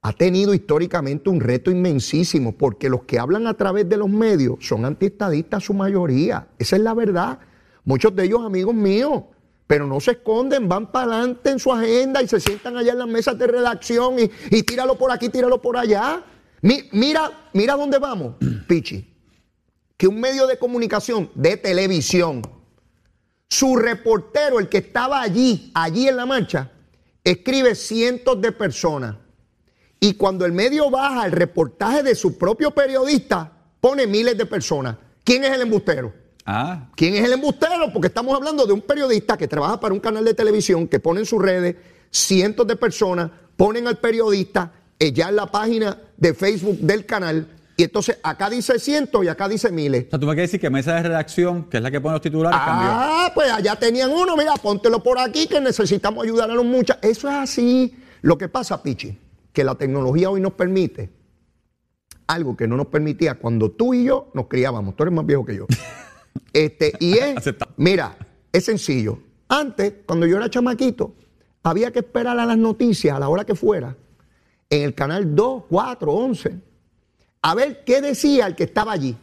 [0.00, 4.56] ha tenido históricamente un reto inmensísimo, porque los que hablan a través de los medios
[4.60, 6.48] son antiestadistas su mayoría.
[6.58, 7.40] Esa es la verdad.
[7.84, 9.24] Muchos de ellos amigos míos,
[9.66, 12.98] pero no se esconden, van para adelante en su agenda y se sientan allá en
[12.98, 16.24] las mesas de redacción y, y tíralo por aquí, tíralo por allá.
[16.62, 18.36] Mi- mira, mira dónde vamos,
[18.68, 19.08] Pichi.
[19.96, 22.42] Que un medio de comunicación de televisión,
[23.48, 26.72] su reportero, el que estaba allí, allí en la marcha,
[27.22, 29.16] escribe cientos de personas.
[30.00, 34.96] Y cuando el medio baja el reportaje de su propio periodista, pone miles de personas.
[35.22, 36.12] ¿Quién es el embustero?
[36.44, 37.92] Ah, ¿Quién es el embustero?
[37.92, 41.20] Porque estamos hablando de un periodista que trabaja para un canal de televisión, que pone
[41.20, 41.76] en sus redes
[42.10, 44.72] cientos de personas, ponen al periodista
[45.10, 49.48] ya en la página de Facebook del canal, y entonces acá dice cientos y acá
[49.48, 50.04] dice miles.
[50.06, 52.12] o sea, tú me quieres decir que mesa de redacción, que es la que pone
[52.12, 52.88] los titulares, cambió.
[52.92, 57.02] Ah, pues allá tenían uno, mira, póntelo por aquí que necesitamos ayudar a los muchachos.
[57.02, 57.96] Eso es así.
[58.20, 59.18] Lo que pasa, Pichi,
[59.52, 61.10] que la tecnología hoy nos permite
[62.26, 64.94] algo que no nos permitía cuando tú y yo nos criábamos.
[64.94, 65.66] Tú eres más viejo que yo.
[66.54, 67.72] Este, y es, Aceptado.
[67.76, 68.16] mira,
[68.52, 69.18] es sencillo.
[69.48, 71.14] Antes, cuando yo era chamaquito,
[71.62, 73.96] había que esperar a las noticias a la hora que fuera,
[74.72, 76.58] en el canal 2, 4, 11.
[77.42, 79.14] a ver qué decía el que estaba allí.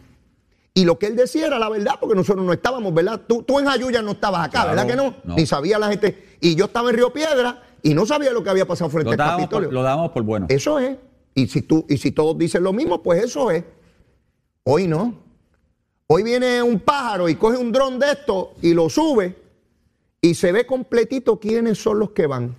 [0.75, 3.21] Y lo que él decía era la verdad, porque nosotros no estábamos, ¿verdad?
[3.27, 5.15] Tú, tú en Jayuya no estabas acá, Claro, ¿verdad que no?
[5.23, 5.35] no.
[5.35, 6.37] Ni sabía la gente.
[6.39, 9.17] Y yo estaba en Río Piedra y no sabía lo que había pasado frente al
[9.17, 9.69] Capitolio.
[9.69, 10.45] por, lo dábamos por bueno.
[10.49, 10.97] Eso es.
[11.33, 13.63] Y si, tú, y si todos dicen lo mismo, pues eso es.
[14.63, 15.15] Hoy no.
[16.05, 19.35] Hoy viene un pájaro y coge un dron de esto y lo sube
[20.21, 22.55] y se ve completito quiénes son los que van.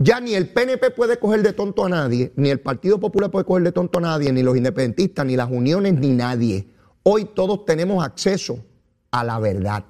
[0.00, 3.44] Ya ni el PNP puede coger de tonto a nadie, ni el Partido Popular puede
[3.44, 6.68] coger de tonto a nadie, ni los independentistas, ni las uniones, ni nadie.
[7.02, 8.64] Hoy todos tenemos acceso
[9.10, 9.84] a la verdad.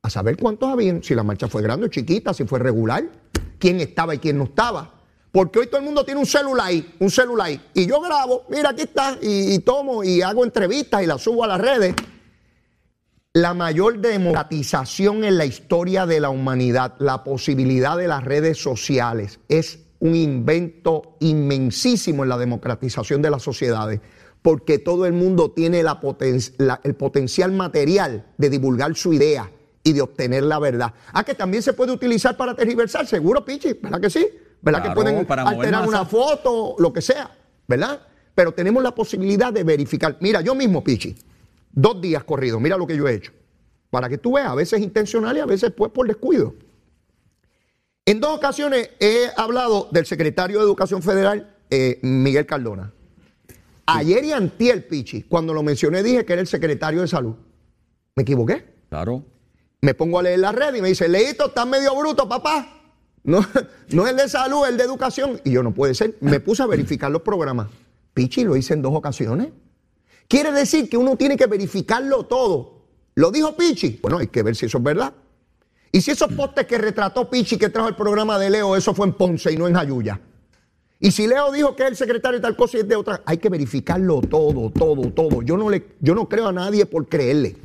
[0.00, 3.04] A saber cuántos habían, si la marcha fue grande o chiquita, si fue regular,
[3.58, 4.94] quién estaba y quién no estaba.
[5.32, 7.48] Porque hoy todo el mundo tiene un celular, ahí, un celular.
[7.48, 7.60] ahí.
[7.74, 11.42] Y yo grabo, mira, aquí está, y, y tomo y hago entrevistas y las subo
[11.42, 11.96] a las redes.
[13.34, 19.40] La mayor democratización en la historia de la humanidad, la posibilidad de las redes sociales,
[19.48, 24.00] es un invento inmensísimo en la democratización de las sociedades,
[24.42, 29.50] porque todo el mundo tiene la poten- la- el potencial material de divulgar su idea
[29.82, 30.92] y de obtener la verdad.
[31.14, 34.26] Ah, que también se puede utilizar para tergiversar, seguro, Pichi, ¿verdad que sí?
[34.60, 37.30] ¿Verdad Claro, que pueden para alterar una foto, lo que sea,
[37.66, 37.98] ¿verdad?
[38.34, 40.18] Pero tenemos la posibilidad de verificar.
[40.20, 41.16] Mira, yo mismo, Pichi,
[41.72, 43.32] dos días corridos, mira lo que yo he hecho.
[43.90, 46.54] Para que tú veas, a veces intencional y a veces pues por descuido.
[48.04, 52.92] En dos ocasiones he hablado del secretario de Educación Federal, eh, Miguel Cardona.
[53.86, 57.34] Ayer y antier, Pichi, cuando lo mencioné dije que era el secretario de Salud.
[58.14, 58.64] ¿Me equivoqué?
[58.88, 59.24] Claro.
[59.80, 62.82] Me pongo a leer la red y me dice, Leito, estás medio bruto, papá.
[63.24, 63.44] No,
[63.90, 65.40] no es el de salud, es el de educación.
[65.44, 66.16] Y yo no puede ser.
[66.20, 67.68] Me puse a verificar los programas.
[68.14, 69.48] Pichi, lo hice en dos ocasiones.
[70.28, 72.82] Quiere decir que uno tiene que verificarlo todo.
[73.14, 73.98] ¿Lo dijo Pichi?
[74.02, 75.12] Bueno, hay que ver si eso es verdad.
[75.90, 79.06] Y si esos postes que retrató Pichi que trajo el programa de Leo, eso fue
[79.06, 80.20] en Ponce y no en Jayuya.
[80.98, 83.22] Y si Leo dijo que es el secretario de tal cosa y es de otra,
[83.26, 85.42] hay que verificarlo todo, todo, todo.
[85.42, 87.56] Yo no, le, yo no creo a nadie por creerle.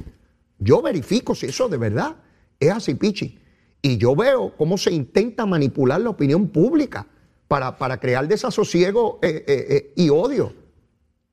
[0.60, 2.16] Yo verifico si eso de verdad
[2.60, 3.40] es así, Pichi.
[3.82, 7.08] Y yo veo cómo se intenta manipular la opinión pública
[7.48, 10.54] para, para crear desasosiego eh, eh, eh, y odio.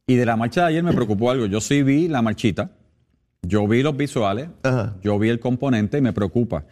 [0.06, 1.46] Y de la marcha de ayer me preocupó algo.
[1.46, 2.70] Yo sí vi la marchita,
[3.42, 4.96] yo vi los visuales, Ajá.
[5.02, 6.64] yo vi el componente y me preocupa.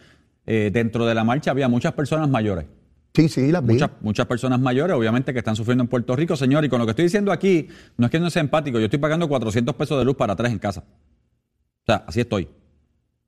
[0.45, 2.67] Eh, dentro de la marcha había muchas personas mayores.
[3.15, 3.75] Sí, sí, las vi.
[3.75, 6.65] Muchas, muchas personas mayores, obviamente, que están sufriendo en Puerto Rico, señor.
[6.65, 8.99] Y con lo que estoy diciendo aquí, no es que no sea empático, yo estoy
[8.99, 10.81] pagando 400 pesos de luz para tres en casa.
[10.81, 12.49] O sea, así estoy.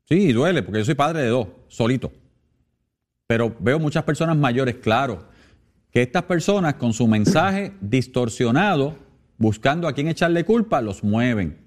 [0.09, 2.13] Sí, y duele, porque yo soy padre de dos, solito.
[3.27, 5.25] Pero veo muchas personas mayores, claro,
[5.91, 8.97] que estas personas con su mensaje distorsionado,
[9.39, 11.59] buscando a quién echarle culpa, los mueven.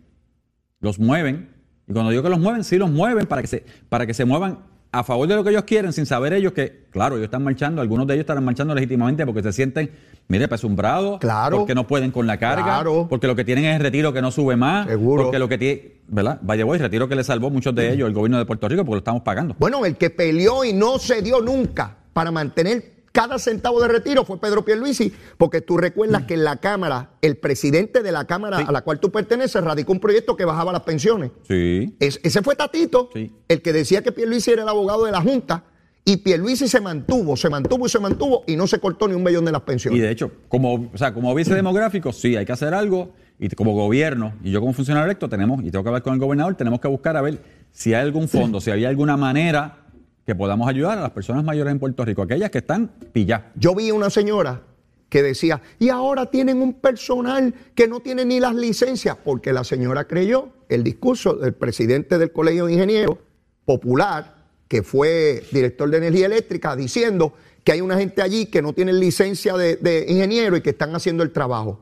[0.79, 1.49] Los mueven.
[1.87, 4.25] Y cuando digo que los mueven, sí los mueven para que se, para que se
[4.25, 4.59] muevan
[4.91, 7.81] a favor de lo que ellos quieren, sin saber ellos que, claro, ellos están marchando,
[7.81, 9.91] algunos de ellos estarán marchando legítimamente porque se sienten,
[10.29, 11.57] mire, pesumbrados, Claro.
[11.59, 13.07] porque no pueden con la carga, Claro.
[13.09, 15.23] porque lo que tienen es el retiro que no sube más, Seguro.
[15.23, 16.39] porque lo que tiene, ¿verdad?
[16.41, 18.95] Vaya voy, retiro que le salvó muchos de ellos el gobierno de Puerto Rico porque
[18.95, 19.55] lo estamos pagando.
[19.59, 24.23] Bueno, el que peleó y no se dio nunca para mantener cada centavo de retiro
[24.25, 28.59] fue Pedro Pierluisi, porque tú recuerdas que en la Cámara, el presidente de la Cámara
[28.59, 31.31] a la cual tú perteneces radicó un proyecto que bajaba las pensiones.
[31.47, 31.95] Sí.
[31.99, 33.31] Es- ese fue Tatito, Sí.
[33.47, 35.63] el que decía que Pierluisi era el abogado de la Junta,
[36.05, 39.23] y Pierluisi se mantuvo, se mantuvo y se mantuvo, y no se cortó ni un
[39.23, 39.97] millón de las pensiones.
[39.97, 43.15] Y de hecho, como, o sea, como vice demográfico, sí, hay que hacer algo.
[43.39, 46.19] Y como gobierno, y yo como funcionario electo, tenemos, y tengo que hablar con el
[46.19, 47.39] gobernador, tenemos que buscar a ver
[47.71, 49.86] si hay algún fondo, si había alguna manera
[50.27, 53.45] que podamos ayudar a las personas mayores en Puerto Rico, aquellas que están pilladas.
[53.55, 54.61] Yo vi una señora
[55.07, 59.63] que decía, y ahora tienen un personal que no tiene ni las licencias, porque la
[59.63, 63.17] señora creyó el discurso del presidente del Colegio de Ingenieros
[63.63, 64.35] Popular,
[64.67, 67.31] que fue director de energía eléctrica, diciendo
[67.63, 71.23] que hay una gente allí que no tiene licencia de, ingeniero y que están haciendo
[71.23, 71.79] el trabajo.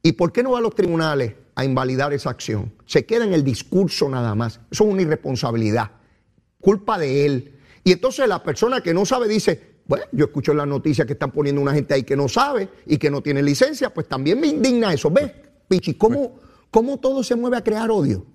[0.00, 2.72] ¿Y por qué no va a los tribunales a invalidar esa acción?
[2.86, 4.60] Se queda en el discurso nada más.
[4.70, 5.90] Eso es una irresponsabilidad
[6.60, 7.56] culpa de él.
[7.84, 11.14] Y entonces la persona que no sabe dice, bueno, yo escucho en las noticias que
[11.14, 14.38] están poniendo una gente ahí que no sabe y que no tiene licencia, pues también
[14.40, 15.10] me indigna eso.
[15.10, 15.32] ¿Ves,
[15.68, 16.38] Pichi, cómo,
[16.70, 18.26] cómo todo se mueve a crear odio?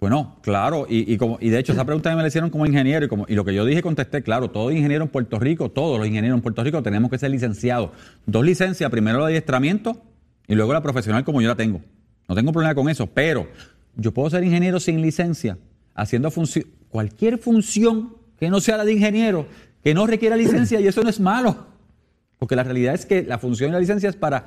[0.00, 3.06] Bueno, claro, y, y como, y de hecho esa pregunta me la hicieron como ingeniero
[3.06, 5.96] y, como, y lo que yo dije contesté, claro, todo ingeniero en Puerto Rico, todos
[5.96, 7.90] los ingenieros en Puerto Rico tenemos que ser licenciados.
[8.26, 10.02] Dos licencias, primero la de adiestramiento
[10.48, 11.82] y luego la profesional como yo la tengo.
[12.28, 13.46] No tengo problema con eso, pero
[13.94, 15.58] yo puedo ser ingeniero sin licencia,
[15.94, 19.46] haciendo función, cualquier función que no sea la de ingeniero,
[19.84, 21.64] que no requiera licencia y eso no es malo.
[22.40, 24.46] Porque la realidad es que la función de la licencia es para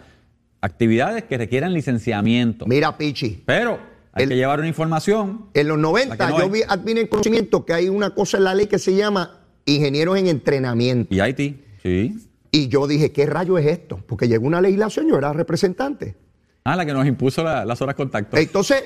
[0.60, 2.66] actividades que requieran licenciamiento.
[2.66, 3.80] Mira, Pichi, Pero
[4.12, 5.46] hay El- que llevar una información.
[5.54, 8.36] en los 90 La que no yo vi, advine en conocimiento que hay una cosa
[8.38, 11.16] en la ley que se llama ingenieros en entrenamiento.
[11.16, 12.18] Y Haití, sí.
[12.52, 14.04] Y yo dije, ¿qué rayo es esto?
[14.06, 16.18] Porque llegó una legislación, yo era representante.
[16.66, 18.36] Ah, la que nos impuso la- las horas contacto.
[18.36, 18.84] Entonces,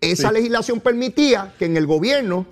[0.00, 0.34] esa Sí.
[0.34, 2.46] legislación permitía que en el gobierno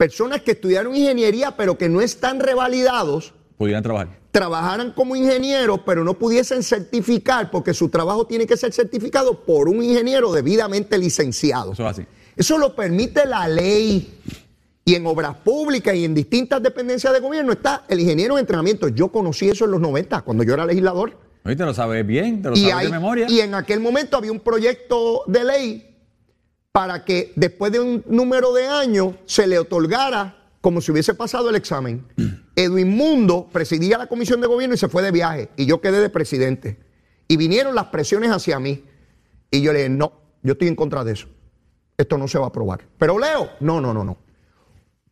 [0.00, 4.08] personas que estudiaron ingeniería pero que no están revalidados Pudieran trabajar.
[4.30, 9.68] trabajaran como ingenieros pero no pudiesen certificar porque su trabajo tiene que ser certificado por
[9.68, 11.72] un ingeniero debidamente licenciado.
[11.74, 12.06] Eso es así.
[12.34, 14.14] Eso lo permite la ley.
[14.86, 18.88] Y en obras públicas y en distintas dependencias de gobierno está el ingeniero en entrenamiento.
[18.88, 21.18] Yo conocí eso en los 90, cuando yo era legislador.
[21.44, 23.26] Oye, te lo sabes bien, te lo Y, sabes hay- de memoria.
[23.28, 25.89] y en aquel momento había un proyecto de ley
[26.72, 31.50] para que después de un número de años se le otorgara como si hubiese pasado
[31.50, 32.06] el examen.
[32.56, 36.00] Edwin Mundo presidía la comisión de gobierno y se fue de viaje y yo quedé
[36.00, 36.78] de presidente.
[37.28, 38.84] Y vinieron las presiones hacia mí
[39.50, 41.28] y yo le dije, no, yo estoy en contra de eso.
[41.96, 42.86] Esto no se va a aprobar.
[42.98, 44.16] Pero Leo, no, no, no, no.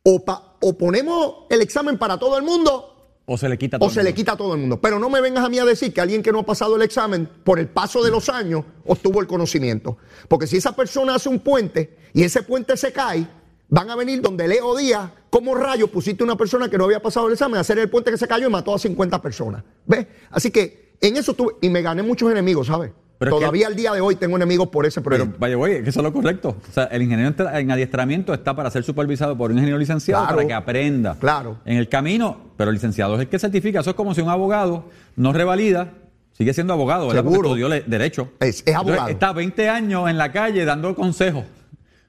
[0.05, 2.98] O, pa- o ponemos el examen para todo el mundo
[3.31, 4.17] o se le quita todo o el se le mundo.
[4.17, 4.81] quita a todo el mundo.
[4.81, 6.83] Pero no me vengas a mí a decir que alguien que no ha pasado el
[6.83, 9.99] examen, por el paso de los años, obtuvo el conocimiento.
[10.29, 13.29] Porque si esa persona hace un puente y ese puente se cae,
[13.69, 17.27] van a venir donde Leo Díaz, como rayos pusiste una persona que no había pasado
[17.27, 19.63] el examen a hacer el puente que se cayó y mató a 50 personas.
[19.85, 20.07] ¿Ves?
[20.31, 22.93] Así que en eso tuve, y me gané muchos enemigos, ¿sabes?
[23.19, 25.37] Pero es Todavía al día de hoy tengo enemigos por ese Pero proyecto.
[25.41, 26.57] vaya, güey, que eso es lo correcto.
[26.69, 29.77] O sea, el ingeniero en tra- en adiestramiento está para ser supervisado por un ingeniero
[29.79, 30.37] licenciado Claro.
[30.37, 31.17] para que aprenda.
[31.19, 31.57] Claro.
[31.65, 33.81] En el camino, pero el licenciado es el que certifica.
[33.81, 34.85] Eso es como si un abogado
[35.17, 35.95] no revalida,
[36.33, 37.25] sigue siendo abogado, ¿verdad?
[37.25, 37.49] Porque Seguro.
[37.49, 38.31] estudió le- derecho.
[38.39, 39.09] Es- es abogado.
[39.09, 41.45] está 20 años en la calle dando consejos.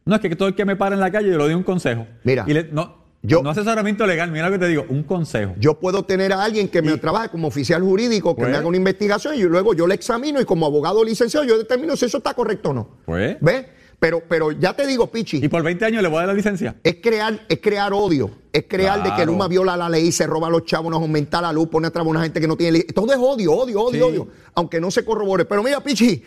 [0.05, 1.63] No es que todo el que me para en la calle yo le doy un
[1.63, 2.05] consejo.
[2.23, 5.53] Mira, Y le- no, yo- no asesoramiento legal, mira lo que te digo, un consejo.
[5.59, 8.57] Yo puedo tener a alguien que me Y- trabaje como oficial jurídico, que Pues- me
[8.57, 12.05] haga una investigación y luego yo le examino y como abogado licenciado yo determino si
[12.05, 12.89] eso está correcto o no.
[13.05, 13.37] Pues.
[13.41, 13.65] ¿Ves?
[13.99, 16.33] Pero, pero ya te digo, Pichi, Y por 20 años le voy a dar la
[16.33, 16.77] licencia.
[16.85, 19.25] es crear, es crear odio, es crear de que.
[19.25, 21.91] Luma viola la ley, se roba a los chavos, nos aumenta la luz, pone a
[21.91, 22.83] trabajar una gente que no tiene ley.
[22.83, 24.09] Todo es odio, odio, odio, Sí.
[24.13, 25.43] odio, aunque no se corrobore.
[25.43, 26.23] Pero mira, Pichi,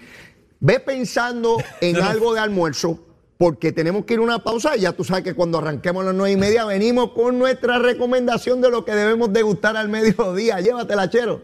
[0.61, 2.05] ve pensando en No.
[2.05, 3.01] algo de almuerzo,
[3.43, 6.07] porque tenemos que ir a una pausa y ya tú sabes que cuando arranquemos a
[6.07, 10.61] las nueve y media venimos con nuestra recomendación de lo que debemos degustar al mediodía.
[10.61, 11.43] Llévatela, chero.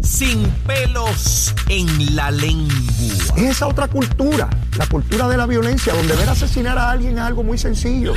[0.00, 2.76] Sin pelos en la lengua.
[3.36, 7.24] Es esa otra cultura, la cultura de la violencia, donde ver asesinar a alguien es
[7.24, 8.14] algo muy sencillo.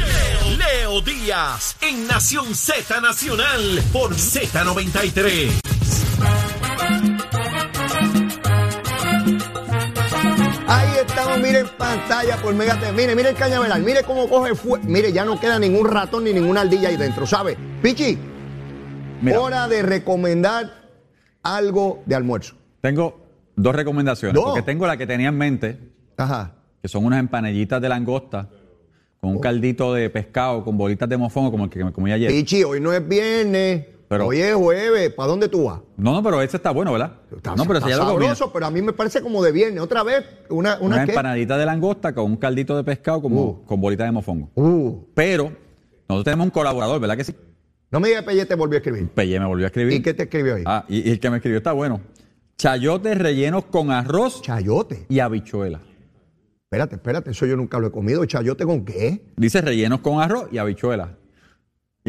[0.55, 6.48] Leo Díaz en Nación Z Nacional por Z93.
[11.29, 12.91] Estamos, miren pantalla por Mega TV.
[12.91, 14.83] Mire, mire el cañaveral, mire cómo coge fuego.
[14.87, 17.55] Mire, ya no queda ningún ratón ni ninguna ardilla ahí dentro, ¿sabe?
[17.83, 18.17] Pichi,
[19.21, 20.71] Mira, hora de recomendar
[21.43, 22.55] algo de almuerzo.
[22.81, 23.19] tengo
[23.55, 24.33] dos recomendaciones.
[24.33, 24.45] Dos.
[24.45, 25.77] Porque tengo la que tenía en mente,
[26.17, 26.55] Ajá.
[26.81, 28.49] que son unas empanillitas de langosta
[29.21, 29.41] con un Oh.
[29.41, 32.31] caldito de pescado con bolitas de mofongo como el que me comí ayer.
[32.31, 35.13] Pichi, hoy no es viernes, Pero- hoy es jueves.
[35.13, 35.79] ¿Para dónde tú vas?
[35.95, 37.13] No, no, pero ese está bueno, ¿verdad?
[37.35, 39.81] Está, no, pero está sabroso, pero a mí me parece como de viernes.
[39.81, 43.65] Otra vez, una, una, Una empanadita de langosta con un caldito de pescado como, Uh.
[43.65, 44.49] con bolitas de mofongo.
[44.55, 45.51] Uh, Pero
[46.09, 47.35] nosotros tenemos un colaborador, ¿verdad que sí?
[47.91, 49.07] no me digas que Pelle te volvió a escribir.
[49.09, 49.93] Pelle me volvió a escribir.
[49.93, 50.63] ¿Y qué te escribió ahí?
[50.65, 52.01] Ah, y, y el que me escribió está bueno.
[52.57, 55.05] Chayotes rellenos con arroz Chayote.
[55.07, 55.79] y habichuela.
[56.63, 58.23] Espérate, espérate, eso yo nunca lo he comido.
[58.25, 59.23] ¿Chayote con qué?
[59.37, 61.15] Dice rellenos con arroz y habichuela.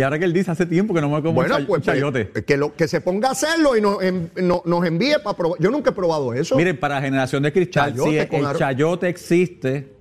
[0.00, 1.82] Y ahora que él dice, hace tiempo que no me como Bueno, un chay- pues,
[1.84, 2.30] pues, chayote.
[2.46, 5.60] que, lo, que se ponga a hacerlo y nos, en- no- nos envíe para probar.
[5.60, 6.56] Yo nunca he probado eso.
[6.56, 9.94] Miren, para generación de cristal, Chayote con el chayote existe,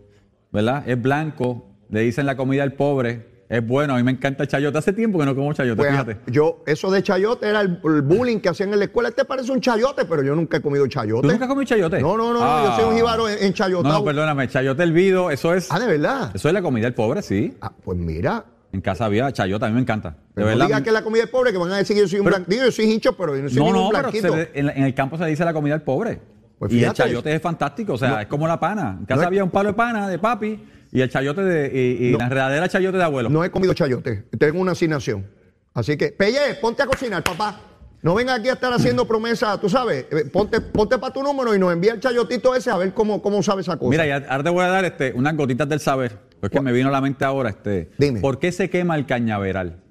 [0.54, 0.88] ¿verdad?
[0.88, 4.48] Es blanco, le dicen la comida al pobre, es bueno, a mí me encanta el
[4.48, 4.78] chayote.
[4.78, 6.18] Hace tiempo que no como chayote, Pues, fíjate.
[6.32, 9.10] yo, eso de chayote era el, el bullying que hacían en la escuela.
[9.10, 11.24] Este parece un chayote, pero yo nunca he comido chayote.
[11.24, 12.00] ¿Tú nunca has comido chayote?
[12.00, 12.64] No, no, no, Ah.
[12.70, 13.92] yo soy un jíbaro en, en chayotao.
[13.92, 16.32] No, no, perdóname, chayote hervido, eso es, Ah, de verdad.
[16.34, 17.58] eso es la comida del pobre, sí.
[17.60, 18.46] Ah, pues mira.
[18.72, 20.10] En casa había chayote, a mí me encanta.
[20.12, 20.66] De Pero no verdad.
[20.68, 22.26] digas que es la comida del pobre, que van a decir que yo soy un
[22.26, 22.66] Pero- blanquito.
[22.66, 24.34] Yo soy hincho, pero yo no soy No, no, pero blanquito.
[24.34, 26.22] se- en, en el campo se dice la comida del pobre.
[26.60, 28.98] Pues y el chayote es fantástico, o sea, es como la pana.
[29.00, 30.60] En casa No es- había un palo de pana de papi
[30.92, 32.18] y el chayote de, y, y No.
[32.20, 33.30] la enredadera chayote de abuelo.
[33.30, 34.26] No he comido chayote.
[34.38, 35.26] Tengo una asignación.
[35.74, 37.62] Así que, Pelle, ponte a cocinar, papá.
[38.02, 40.06] No venga aquí a estar haciendo promesas, tú sabes.
[40.12, 43.22] Eh, Ponte, ponte para tu número y nos envía el chayotito ese a ver cómo,
[43.22, 43.90] cómo sabe esa cosa.
[43.90, 46.29] Mira, ya, ahora te voy a dar este, unas gotitas del saber.
[46.40, 47.50] Porque me vino a la mente ahora.
[47.50, 48.22] Este, Dime.
[48.22, 49.84] ¿Por qué se quema el cañaveral?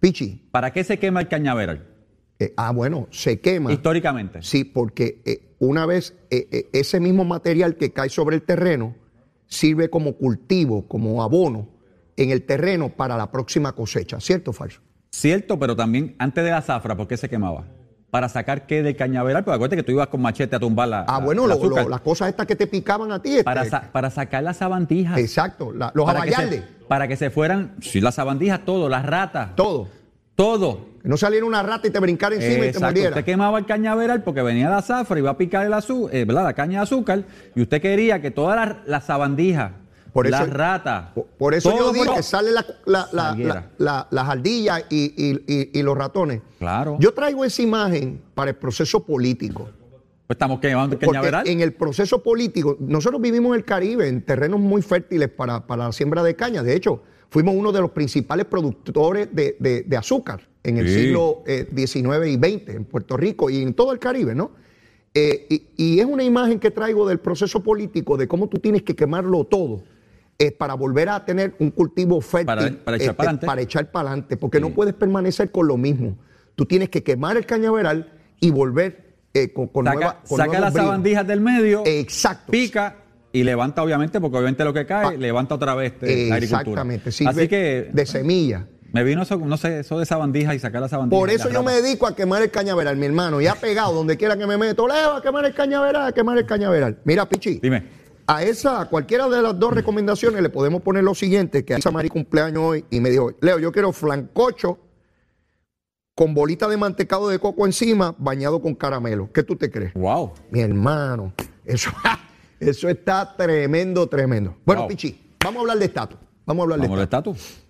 [0.00, 0.48] Pichi.
[0.50, 1.86] ¿Para qué se quema el cañaveral?
[2.40, 3.72] eh, ah, bueno, se quema.
[3.72, 4.42] Históricamente.
[4.42, 8.94] Sí, porque eh, una vez eh, ese mismo material que cae sobre el terreno
[9.46, 11.68] sirve como cultivo, como abono
[12.16, 14.20] en el terreno para la próxima cosecha.
[14.20, 14.80] ¿Cierto o falso?
[15.10, 17.66] Cierto, pero también antes de la zafra, ¿por qué se quemaba?
[18.10, 19.44] ¿Para sacar qué del cañaveral?
[19.44, 21.00] Pero acuérdate que tú ibas con machete a tumbar la.
[21.02, 23.32] Ah, la- bueno, lo- lo- las cosas estas que te picaban a ti.
[23.32, 25.18] este, para, sa- para sacar las sabandijas.
[25.18, 28.88] exacto, la- los para que, se, abayaldes, para que se fueran, sí, las sabandijas, todo,
[28.88, 29.88] las ratas, todo.
[30.34, 30.88] todo.
[31.02, 33.08] Que no saliera una rata y te brincara encima y te Exacto, muriera.
[33.10, 36.44] Usted quemaba el cañaveral porque venía la zafra, iba a picar el azúcar, ¿verdad?
[36.44, 39.72] la caña de azúcar, y usted quería que todas las las sabandijas,
[40.12, 44.84] Por eso- las ratas, Por, por eso yo digo que sale la, la- las ardillas
[44.90, 46.40] y, y- y- y los ratones.
[46.58, 46.96] Claro.
[47.00, 49.68] Yo traigo esa imagen para el proceso político.
[50.26, 51.48] Pues estamos quemando cañaveral.
[51.48, 55.84] en el proceso político, nosotros vivimos en el Caribe, en terrenos muy fértiles para, para
[55.86, 56.62] la siembra de caña.
[56.62, 60.94] De hecho, fuimos uno de los principales productores de, de- de azúcar en el Sí.
[60.94, 64.50] siglo eh, XIX y XX en Puerto Rico y en todo el Caribe, ¿no?
[65.14, 65.62] Eh, y,
[65.94, 69.44] y es una imagen que traigo del proceso político, de cómo tú tienes que quemarlo
[69.44, 69.82] todo
[70.40, 72.46] eh, para volver a tener un cultivo fértil.
[72.46, 73.46] Para- para echar este, pa'lante.
[73.46, 74.62] para echar para adelante, porque Sí.
[74.62, 76.16] no puedes permanecer con lo mismo.
[76.54, 80.58] Tú tienes que quemar el cañaveral y volver eh, con, con saca nueva- con saca
[80.60, 82.50] las sabandijas del medio, Exacto.
[82.50, 82.96] pica
[83.32, 85.12] y levanta obviamente, porque obviamente lo que cae, Ah.
[85.18, 86.60] levanta otra vez este, la agricultura.
[86.60, 88.66] Exactamente, sirve Así que de semilla.
[88.92, 91.20] me vino eso, no sé, eso de sabandijas y sacar las sabandijas.
[91.20, 93.40] Por eso yo me dedico a quemar el cañaveral, mi hermano.
[93.40, 96.46] Ya pegado, donde quiera que me meto, leo a quemar el cañaveral, a quemar el
[96.46, 96.98] cañaveral.
[97.04, 97.58] Mira, Pichi.
[97.60, 97.97] Dime.
[98.30, 101.78] A esa, a cualquiera de las dos recomendaciones le podemos poner lo siguiente, que a
[101.78, 104.78] esa Mari cumpleaños hoy y me dijo, Leo, yo quiero flancocho
[106.14, 109.32] con bolita de mantecado de coco encima, bañado con caramelo.
[109.32, 109.94] ¿Qué tú te crees?
[109.94, 110.34] Wow.
[110.50, 111.32] Mi hermano,
[111.64, 111.90] eso,
[112.60, 114.58] eso está tremendo, tremendo.
[114.66, 114.88] Bueno, Wow.
[114.90, 116.18] Pichi, vamos a hablar de estatus.
[116.44, 117.64] Vamos a hablar de estatus.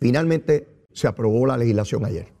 [0.00, 2.33] Finalmente se aprobó la legislación ayer.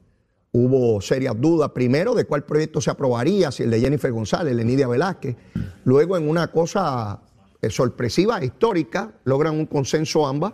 [0.56, 4.58] Hubo serias dudas, primero, de cuál proyecto se aprobaría, si el de Jennifer González, el
[4.58, 5.34] de Nidia Velázquez.
[5.82, 7.22] Luego, en una cosa
[7.60, 10.52] eh, sorpresiva, histórica, logran un consenso ambas,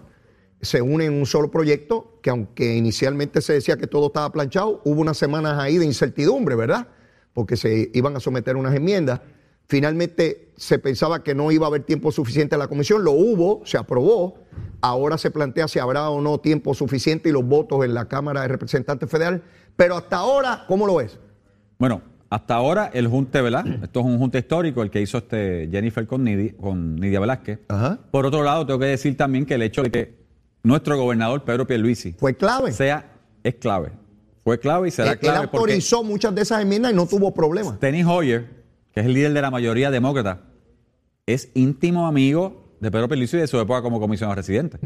[0.62, 4.80] se unen en un solo proyecto, que aunque inicialmente se decía que todo estaba planchado,
[4.86, 6.88] hubo unas semanas ahí de incertidumbre, ¿verdad?
[7.34, 9.20] Porque se iban a someter unas enmiendas.
[9.68, 13.60] Finalmente se pensaba que no iba a haber tiempo suficiente en la comisión, lo hubo,
[13.66, 14.38] se aprobó.
[14.80, 18.42] Ahora se plantea si habrá o no tiempo suficiente y los votos en la Cámara
[18.42, 19.42] de Representantes Federal.
[19.80, 21.18] Pero hasta ahora, ¿cómo lo ves?
[21.78, 23.64] Bueno, hasta ahora el junte, ¿verdad?
[23.82, 27.60] Esto es un junte histórico, el que hizo este Jennifer con, Nidi- con Nidia Velázquez.
[27.66, 27.98] Ajá.
[28.10, 30.18] Por otro lado, tengo que decir también que el hecho de que
[30.62, 32.72] nuestro gobernador Pedro Pierluisi Fue clave.
[32.72, 33.10] sea,
[33.42, 33.92] es clave.
[34.44, 37.06] Fue clave y será Él, él clave porque autorizó muchas de esas enmiendas y no
[37.06, 37.74] tuvo problema.
[37.76, 38.50] Steny Hoyer,
[38.92, 40.40] que es el líder de la mayoría demócrata,
[41.24, 44.76] es íntimo amigo de Pedro Pierluisi de su época como comisionado residente.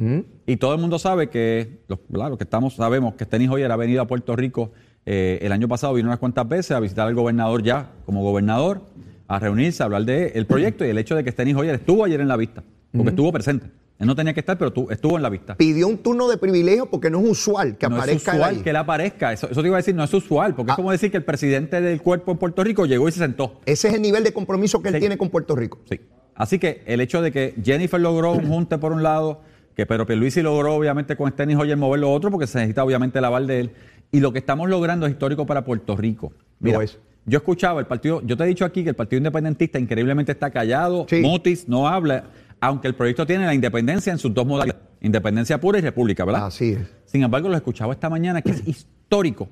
[0.46, 1.98] Y todo el mundo sabe que, los
[2.38, 4.70] que estamos sabemos que Steny Hoyer ha venido a Puerto Rico
[5.06, 8.82] eh, el año pasado, vino unas cuantas veces a visitar al gobernador ya como gobernador,
[9.28, 12.04] a reunirse, a hablar de el proyecto y el hecho de que Steny Hoyer estuvo
[12.04, 12.62] ayer en la vista,
[12.92, 13.66] porque estuvo presente.
[13.98, 15.54] Él no tenía que estar, pero tu- estuvo en la vista.
[15.56, 18.54] Pidió un turno de privilegio porque no es usual que no es aparezca él usual
[18.56, 18.62] ahí.
[18.62, 19.32] que él aparezca.
[19.32, 20.74] Eso, eso te iba a decir, no es usual, porque Ah.
[20.74, 23.60] es como decir que el presidente del cuerpo en Puerto Rico llegó y se sentó.
[23.66, 25.00] Ese es el nivel de compromiso que él Sí.
[25.00, 25.78] tiene con Puerto Rico.
[25.88, 26.00] Sí.
[26.34, 29.40] Así que el hecho de que Jennifer logró un junte por un lado,
[29.76, 33.20] que Pedro Pierluisi logró obviamente con Steny Hoyer mover lo otro, porque se necesita obviamente
[33.20, 33.70] el aval de él,
[34.14, 36.32] y lo que estamos logrando es histórico para Puerto Rico.
[36.60, 37.00] Mira, es.
[37.26, 40.50] yo escuchaba el partido, yo te he dicho aquí que el Partido Independentista increíblemente está
[40.50, 41.20] callado, Sí.
[41.20, 42.26] Motis no habla,
[42.60, 46.46] aunque el proyecto tiene la independencia en sus dos modalidades, independencia pura y república, ¿verdad?
[46.46, 46.86] Así es.
[47.06, 49.48] Sin embargo, lo escuchaba esta mañana que es histórico,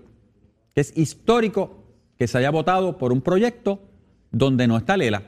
[0.76, 1.82] que es histórico
[2.16, 3.80] que se haya votado por un proyecto
[4.30, 5.24] donde no está Lela.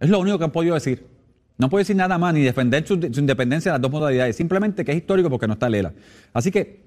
[0.00, 1.06] Es lo único que han podido decir.
[1.58, 4.34] No puede decir nada más ni defender su, su independencia de las dos modalidades.
[4.34, 5.92] Simplemente que es histórico porque no está Lela.
[6.32, 6.82] Así que,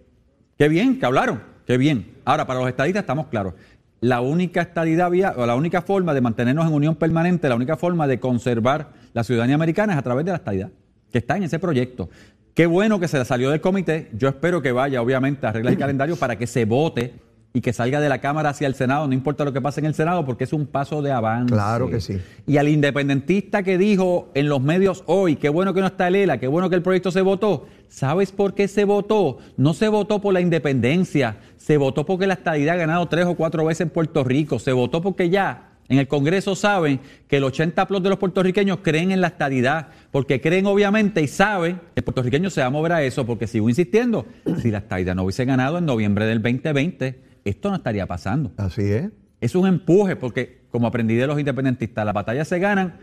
[0.57, 2.15] qué bien que hablaron, qué bien.
[2.25, 3.53] Ahora, para los estadistas estamos claros.
[3.99, 7.77] La única estadidad vía, o la única forma de mantenernos en unión permanente, la única
[7.77, 10.69] forma de conservar la ciudadanía americana es a través de la estadidad,
[11.11, 12.09] que está en ese proyecto.
[12.53, 14.09] Qué bueno que se salió del comité.
[14.13, 17.13] Yo espero que vaya, obviamente, a reglas y calendario para que se vote
[17.53, 19.87] y que salga de la Cámara hacia el Senado, no importa lo que pase en
[19.87, 21.53] el Senado, porque es un paso de avance.
[21.53, 22.19] Claro que sí.
[22.45, 26.39] Y al independentista que dijo en los medios hoy, qué bueno que no está Lela,
[26.39, 29.39] qué bueno que el proyecto se votó, ¿sabes por qué se votó?
[29.55, 33.35] No se votó por la independencia, se votó porque la estadidad ha ganado tres o
[33.35, 37.43] cuatro veces en Puerto Rico, se votó porque ya en el Congreso saben que el
[37.43, 41.99] 80 plus de los puertorriqueños creen en la estadidad, porque creen obviamente y saben que
[41.99, 44.25] el puertorriqueño se va a mover a eso, porque sigo insistiendo,
[44.61, 48.53] si la estadidad no hubiese ganado en noviembre del 2020, esto no estaría pasando.
[48.55, 49.09] Así es.
[49.41, 52.93] Es un empuje porque, como aprendí de los independentistas, las batallas se ganan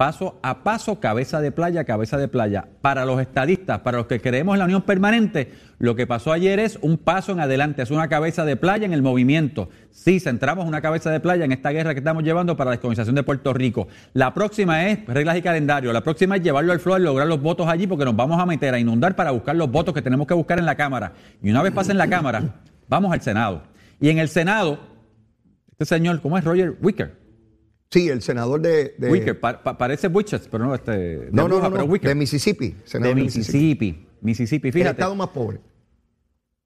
[0.00, 2.66] paso a paso, cabeza de playa, cabeza de playa.
[2.80, 6.58] Para los estadistas, para los que creemos en la unión permanente, lo que pasó ayer
[6.58, 9.68] es un paso en adelante, es una cabeza de playa en el movimiento.
[9.90, 13.14] Sí, centramos una cabeza de playa en esta guerra que estamos llevando para la descolonización
[13.14, 13.88] de Puerto Rico.
[14.14, 17.68] La próxima es reglas y calendario, la próxima es llevarlo al floor, lograr los votos
[17.68, 20.32] allí, porque nos vamos a meter a inundar para buscar los votos que tenemos que
[20.32, 21.12] buscar en la Cámara.
[21.42, 22.42] Y una vez pase en la Cámara,
[22.88, 23.64] vamos al Senado.
[24.00, 24.78] Y en el Senado,
[25.72, 27.20] este señor, ¿cómo es Roger Wicker?
[27.90, 28.94] Sí, el senador de.
[28.98, 31.84] de- Wicker, pa- pa- parece Witches, pero no, este, de no, no, bruja, no, pero
[31.86, 32.08] no, Wicker.
[32.08, 32.76] de Mississippi.
[32.84, 34.06] senador de Mississippi.
[34.20, 34.90] Mississippi, El fíjate.
[34.92, 35.58] estado más pobre.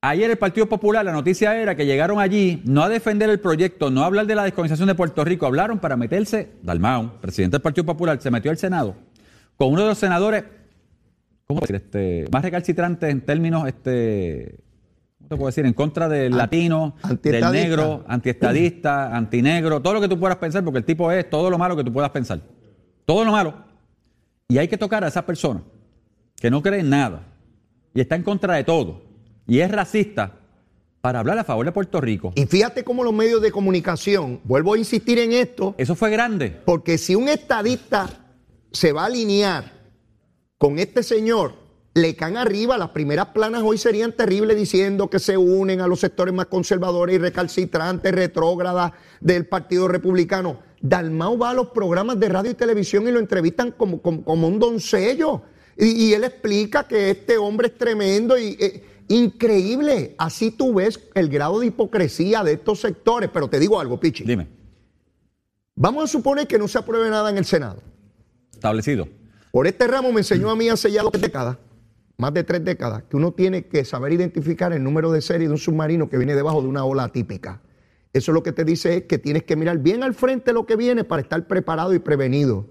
[0.03, 3.91] Ayer el Partido Popular, la noticia era que llegaron allí no a defender el proyecto,
[3.91, 7.63] no a hablar de la descolonización de Puerto Rico, hablaron para meterse, Dalmau, presidente del
[7.63, 8.95] Partido Popular, se metió al Senado
[9.57, 10.45] con uno de los senadores,
[11.47, 11.77] ¿cómo decir?
[11.77, 14.57] Este, más recalcitrantes en términos, este,
[15.25, 15.65] ¿cómo te puedo decir?
[15.67, 20.79] En contra del latino, del negro, antiestadista, antinegro, todo lo que tú puedas pensar, porque
[20.79, 22.41] el tipo es todo lo malo que tú puedas pensar.
[23.07, 23.55] Todo lo malo.
[24.49, 25.63] Y hay que tocar a esa persona
[26.37, 27.23] que no cree en nada
[27.95, 29.03] y está en contra de todo
[29.47, 30.33] y es racista
[31.01, 32.33] para hablar a favor de Puerto Rico.
[32.35, 36.61] Y fíjate cómo los medios de comunicación, vuelvo a insistir en esto, Eso fue grande.
[36.65, 38.09] porque si un estadista
[38.73, 39.73] se va a alinear
[40.59, 41.64] con este señor,
[41.95, 46.01] le caen arriba, las primeras planas hoy serían terribles diciendo que se unen a los
[46.01, 50.59] sectores más conservadores y recalcitrantes, retrógradas del Partido Republicano.
[50.81, 54.49] Dalmau va a los programas de radio y televisión y lo entrevistan como, como, como
[54.49, 55.43] un doncello.
[55.77, 60.15] Y, y él explica que este hombre es tremendo y eh, increíble.
[60.19, 63.31] Así tú ves el grado de hipocresía de estos sectores.
[63.33, 64.25] Pero te digo algo, Pichi.
[64.25, 64.49] Dime,
[65.77, 67.83] Vamos a suponer que no se apruebe nada en el Senado.
[68.53, 69.09] establecido.
[69.51, 71.57] Por este ramo me enseñó a mí hace ya dos décadas,
[72.17, 75.53] más de tres décadas, que uno tiene que saber identificar el número de serie de
[75.53, 77.61] un submarino que viene debajo de una ola típica.
[78.13, 80.77] Eso lo que te dice es que tienes que mirar bien al frente lo que
[80.77, 82.69] viene para estar preparado y prevenido.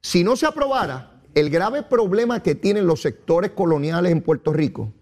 [0.00, 4.92] Si no se aprobara, el grave problema que tienen los sectores coloniales en Puerto Rico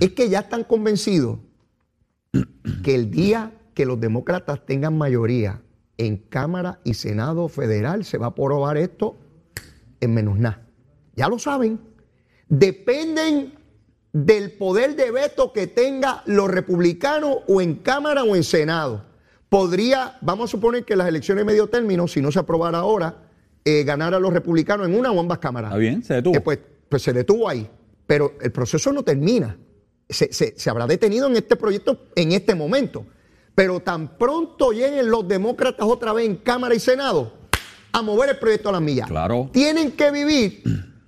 [0.00, 1.38] es que ya están convencidos
[2.82, 5.62] que el día que los demócratas tengan mayoría
[5.98, 9.16] en Cámara y Senado Federal se va a aprobar esto
[10.00, 10.66] en menos nada.
[11.14, 11.78] Ya lo saben.
[12.48, 13.54] Dependen
[14.12, 19.04] del poder de veto que tenga los republicanos o en Cámara o en Senado.
[19.48, 23.22] Podría, vamos a suponer que las elecciones de medio término, si no se aprobara ahora,
[23.64, 25.70] eh, ganar a los republicanos en una o ambas cámaras.
[25.70, 26.36] Está bien, se detuvo.
[26.36, 27.68] Eh, pues, pues se detuvo ahí.
[28.06, 29.58] Pero el proceso no termina.
[30.08, 33.04] Se, se- se habrá detenido en este proyecto en este momento.
[33.54, 37.32] Pero tan pronto lleguen los demócratas otra vez en Cámara y Senado
[37.92, 39.08] a mover el proyecto a las millas.
[39.08, 39.50] Claro.
[39.52, 40.62] Tienen que vivir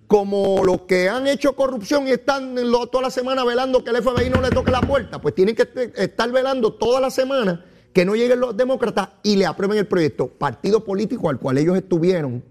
[0.09, 2.57] como los que han hecho corrupción y están
[2.91, 5.21] toda la semana velando que el FBI no le toque la puerta.
[5.21, 9.37] Pues tienen que este- estar velando toda la semana que no lleguen los demócratas y
[9.37, 10.29] le aprueben el proyecto.
[10.29, 12.43] Partido político al cual ellos estuvieron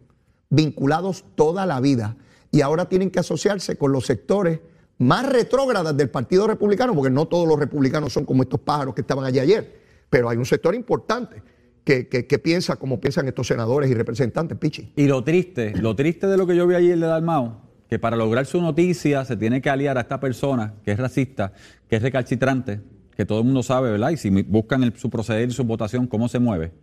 [0.50, 2.16] vinculados toda la vida.
[2.52, 4.60] Y ahora tienen que asociarse con los sectores
[5.00, 9.02] más retrógradas del Partido Republicano, porque no todos los republicanos son como estos pájaros que
[9.02, 9.80] estaban allí ayer,
[10.10, 11.42] pero hay un sector importante
[11.88, 14.92] que, piensa como piensan estos senadores y representantes, Pichi.
[14.96, 18.18] Y lo triste, lo triste de lo que yo vi ayer de Dalmau, que para
[18.18, 21.54] lograr su noticia se tiene que aliar a esta persona que es racista,
[21.90, 22.82] que es recalcitrante,
[23.16, 24.10] que todo el mundo sabe, ¿verdad?
[24.10, 26.74] Y si buscan el- su proceder y su votación, cómo se mueve.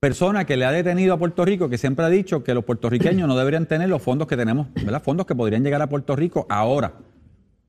[0.00, 3.26] Persona que le ha detenido a Puerto Rico, que siempre ha dicho que los puertorriqueños
[3.26, 5.02] no deberían tener los fondos que tenemos, ¿verdad?
[5.02, 6.92] Fondos que podrían llegar a Puerto Rico ahora.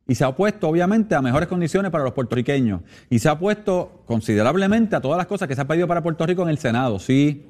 [0.07, 2.81] Y se ha opuesto, obviamente, a mejores condiciones para los puertorriqueños.
[3.09, 6.25] Y se ha opuesto considerablemente a todas las cosas que se ha pedido para Puerto
[6.25, 7.47] Rico en el Senado, sí.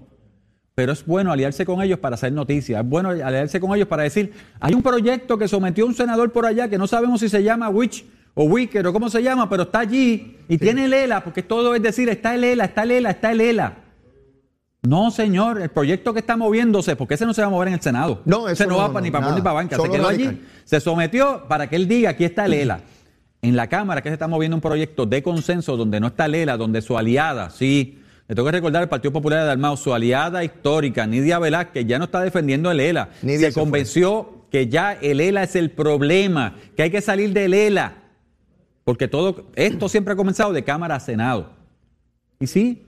[0.73, 2.81] Pero es bueno aliarse con ellos para hacer noticias.
[2.81, 6.45] Es bueno aliarse con ellos para decir, hay un proyecto que sometió un senador por
[6.45, 9.63] allá que no sabemos si se llama Witch o Wicker o cómo se llama, pero
[9.63, 12.91] está allí y tiene el ELA, porque todo es decir, está el ELA, está el
[12.91, 13.84] ELA, está el ELA.
[14.88, 17.75] No, señor, el proyecto que está moviéndose, porque ese no se va a mover en
[17.75, 18.21] el Senado.
[18.25, 19.77] No, ese eso no, no, va no, para, ni para ni para banca.
[19.77, 22.81] Se quedó allí, se sometió para que él diga, aquí está el ELA.
[23.41, 26.57] En la Cámara que se está moviendo un proyecto de consenso donde no está Lela,
[26.57, 30.43] donde su aliada, sí, le tengo que recordar al Partido Popular de Dalmau, su aliada
[30.43, 33.09] histórica, Nidia Velázquez, ya no está defendiendo el ELA.
[33.21, 37.33] Nidia se se convenció que ya el ELA es el problema, que hay que salir
[37.33, 37.93] del ELA.
[38.83, 41.51] Porque todo esto siempre ha comenzado de Cámara a Senado.
[42.39, 42.83] Y sí,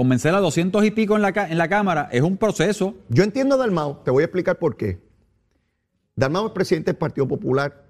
[0.00, 2.94] convencer a 200 y pico en la, en la Cámara es un proceso.
[3.10, 4.98] Yo entiendo a Dalmau, te voy a explicar por qué.
[6.16, 7.84] Dalmau es presidente del Partido Popular,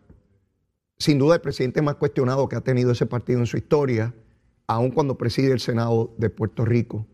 [0.99, 4.13] sin duda el presidente más cuestionado que ha tenido ese partido en su historia,
[4.67, 7.07] aun cuando preside el Senado de Puerto Rico.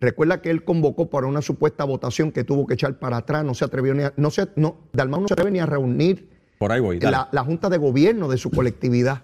[0.00, 3.54] Recuerda que él convocó para una supuesta votación que tuvo que echar para atrás, no
[3.54, 6.28] se atrevió ni a, no se, no, Dalmau no se atreve ni a reunir
[6.58, 7.00] Por ahí voy.
[7.00, 9.22] la Junta de Gobierno de su colectividad.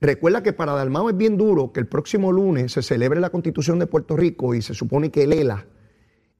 [0.00, 3.78] Recuerda que para Dalmau es bien duro que el próximo lunes se celebre la Constitución
[3.78, 5.66] de Puerto Rico y se supone que él ELA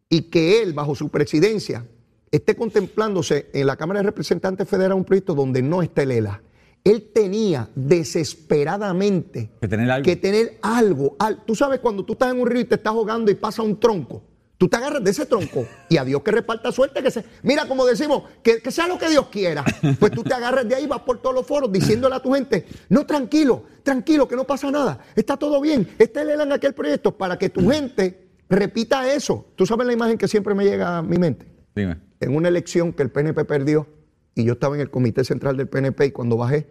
[0.09, 1.85] y que él, bajo su presidencia,
[2.31, 6.43] esté contemplándose en la Cámara de Representantes Federal un proyecto donde no está el ELA.
[6.85, 10.05] Él tenía desesperadamente Que tener algo.
[10.05, 11.17] que tener algo.
[11.19, 13.63] al- Tú sabes cuando tú estás en un río y te estás ahogando y pasa
[13.63, 14.23] un tronco.
[14.59, 17.67] Tú te agarras de ese tronco y a Dios que reparta suerte, que se, mira
[17.69, 19.65] como decimos, que, que sea lo que Dios quiera.
[20.01, 22.67] Pues tú te agarras de ahí, vas por todos los foros diciéndole a tu gente,
[22.89, 27.17] no, tranquilo, tranquilo, que no pasa nada, está todo bien, está el en aquel proyecto,
[27.17, 29.47] para que tu gente repita eso.
[29.55, 31.47] Tú sabes la imagen que siempre me llega a mi mente
[31.77, 31.99] Dime.
[32.19, 33.87] en una elección que el PNP perdió
[34.35, 36.67] y yo estaba en el comité central del PNP y cuando bajé,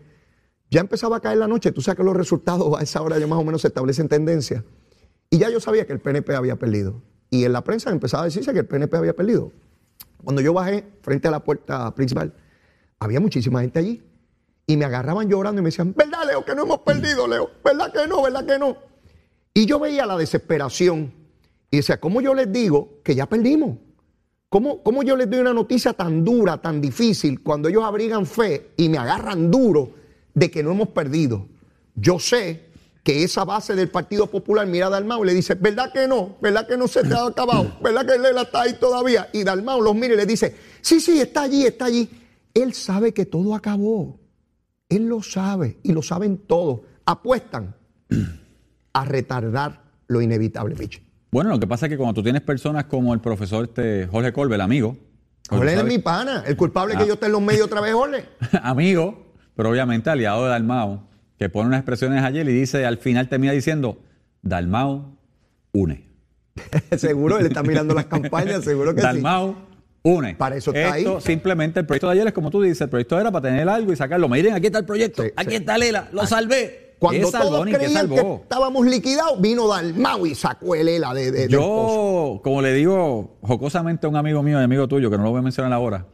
[0.69, 3.27] Ya empezaba a caer la noche, tú sabes que los resultados a esa hora ya
[3.27, 4.65] más o menos se establecen tendencia.
[5.29, 7.01] Y ya yo sabía que el PNP había perdido.
[7.29, 9.51] Y en la prensa empezaba a decirse que el PNP había perdido.
[10.23, 12.33] Cuando yo bajé frente a la puerta principal,
[12.99, 14.03] había muchísima gente allí.
[14.65, 17.49] Y me agarraban llorando y me decían, ¿verdad, Leo, que no hemos perdido, Leo?
[17.63, 18.21] ¿Verdad que no?
[18.21, 18.77] ¿Verdad que no?
[19.53, 21.13] Y yo veía la desesperación
[21.71, 23.77] y decía, ¿cómo yo les digo que ya perdimos?
[24.49, 28.71] ¿Cómo, ¿Cómo yo les doy una noticia tan dura, tan difícil, cuando ellos abrigan fe
[28.77, 29.91] y me agarran duro
[30.33, 31.47] de que no hemos perdido?
[31.95, 32.66] Yo sé
[33.07, 36.35] que esa base del Partido Popular mira a Dalmau y le dice, ¿verdad que no?
[36.41, 37.77] ¿Verdad que no se te ha acabado?
[37.81, 39.29] ¿Verdad que Lela está ahí todavía?
[39.31, 42.09] Y Dalmau los mira y le dice, sí, sí, está allí, está allí.
[42.53, 44.19] Él sabe que todo acabó.
[44.89, 46.81] Él lo sabe y lo saben todos.
[47.05, 47.75] Apuestan
[48.91, 51.01] a retardar lo inevitable, Michi.
[51.31, 54.33] Bueno, lo que pasa es que cuando tú tienes personas como el profesor este Jorge
[54.33, 54.97] Colbe, el amigo.
[55.49, 56.43] Jorge es mi pana.
[56.45, 57.07] El culpable es que Ah.
[57.07, 58.25] yo esté en los medios otra vez, Jorge.
[58.63, 63.29] amigo, pero obviamente aliado de Dalmao, que pone unas expresiones ayer y dice, al final
[63.29, 63.99] termina diciendo,
[64.41, 65.17] Dalmao
[65.71, 66.05] une.
[66.97, 69.05] seguro, él está mirando las campañas, seguro que sí.
[69.07, 69.55] Dalmau
[70.03, 70.35] une.
[70.35, 71.21] Para eso está Esto ahí.
[71.21, 73.91] simplemente, el proyecto de ayer es como tú dices, el proyecto era para tener algo
[73.91, 74.27] y sacarlo.
[74.29, 75.55] Miren, aquí está el proyecto, Sí, aquí sí.
[75.57, 76.87] está Lela, lo salvé.
[76.99, 81.25] Cuando ¿Qué salvó todos creían que estábamos liquidados, vino Dalmau y sacó el ELA de,
[81.31, 81.49] de- del.
[81.49, 85.29] Yo, como le digo jocosamente a un amigo mío y amigo tuyo, que no lo
[85.29, 86.07] voy a mencionar ahora,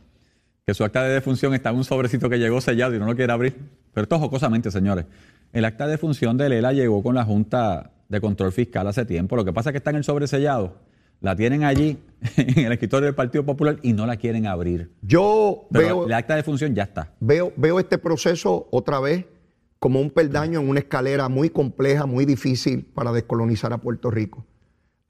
[0.65, 3.15] que su acta de defunción está en un sobrecito que llegó sellado y no lo
[3.15, 3.55] quiere abrir.
[3.93, 5.05] Pero esto jocosamente, señores.
[5.51, 9.35] El acta de defunción de Lela llegó con la Junta de Control Fiscal hace tiempo.
[9.35, 10.77] Lo que pasa es que está en el sobresellado.
[11.19, 11.97] La tienen allí
[12.37, 14.91] en el escritorio del Partido Popular y no la quieren abrir.
[15.01, 17.11] Yo Pero veo, el acta de defunción ya está.
[17.19, 19.25] veo, veo este proceso otra vez
[19.79, 24.45] como un peldaño en una escalera muy compleja, muy difícil para descolonizar a Puerto Rico.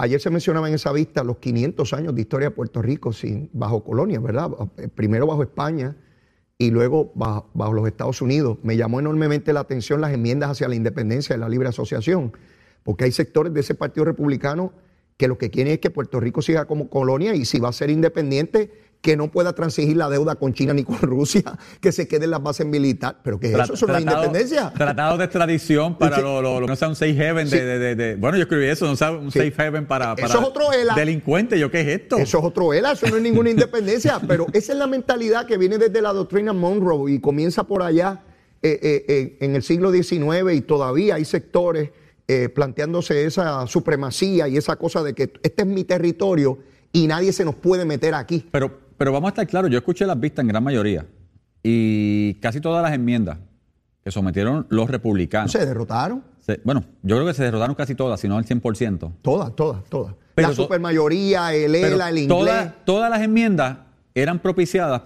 [0.04, 3.50] Ayer se mencionaba en esa vista los 500 años de historia de Puerto Rico sin,
[3.54, 4.50] bajo colonia, ¿verdad?
[4.76, 5.96] Eh, Primero bajo España
[6.58, 8.58] y luego bajo, bajo los Estados Unidos.
[8.64, 12.34] Me llamó enormemente la atención las enmiendas hacia la independencia de la libre asociación,
[12.84, 14.74] porque hay sectores de ese Partido Republicano
[15.16, 17.72] que lo que quieren es que Puerto Rico siga como colonia y si va a
[17.72, 18.74] ser independiente,
[19.04, 21.44] que no pueda transigir la deuda con China ni con Rusia,
[21.82, 23.20] que se quede en las bases militares.
[23.22, 23.74] ¿Pero qué es eso?
[23.74, 24.72] ¿Eso no es Tratado- independencia?
[24.74, 26.22] Tratados de extradición para Sí.
[26.22, 27.58] lo, que no sea un safe haven Sí.
[27.58, 29.40] de, de- de- de- Bueno, yo escribí eso, no sea un Sí.
[29.40, 30.96] safe haven para, Eso para es otro ELA.
[30.96, 31.60] delincuentes.
[31.60, 32.18] ¿Yo qué es esto?
[32.18, 35.58] Eso es otro ELA, eso no es ninguna independencia, pero esa es la mentalidad que
[35.58, 38.24] viene desde la doctrina Monroe y comienza por allá
[38.62, 41.90] eh, eh, eh, en el siglo XIX y todavía hay sectores
[42.54, 46.58] planteándose esa supremacía y esa cosa de que este es mi territorio
[46.92, 48.48] y nadie se nos puede meter aquí.
[48.52, 51.06] Pero, pero vamos a estar claros, yo escuché las vistas en gran mayoría
[51.62, 53.38] y casi todas las enmiendas
[54.04, 55.52] que sometieron los republicanos.
[55.52, 59.12] Se derrotaron, se- bueno, yo creo que se derrotaron casi todas, si no el 100%.
[59.22, 60.14] todas, todas, todas.
[60.36, 62.28] Pero la supermayoría, el ELA, el inglés.
[62.28, 63.78] todas, todas las enmiendas
[64.16, 65.04] eran propiciadas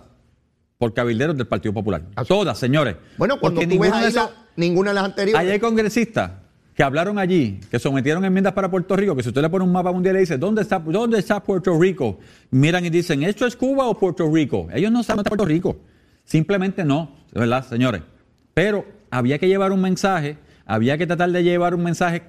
[0.78, 2.02] por cabilderos del Partido Popular.
[2.28, 2.96] Todas, señores.
[3.18, 5.40] Bueno, cuando Porque tú ves ahí la- ninguna de las anteriores.
[5.40, 6.32] Ahí hay congresistas
[6.78, 9.72] que hablaron allí, que sometieron enmiendas para Puerto Rico, que si usted le pone un
[9.72, 12.20] mapa mundial y dice, ¿dónde está, ¿dónde está Puerto Rico?
[12.52, 14.68] Miran y dicen, ¿esto es Cuba o Puerto Rico?
[14.72, 15.78] Ellos no saben dónde está Puerto Rico.
[16.24, 18.04] Simplemente no, ¿verdad, señores?
[18.54, 22.22] Pero había que llevar un mensaje, había que tratar de llevar un mensaje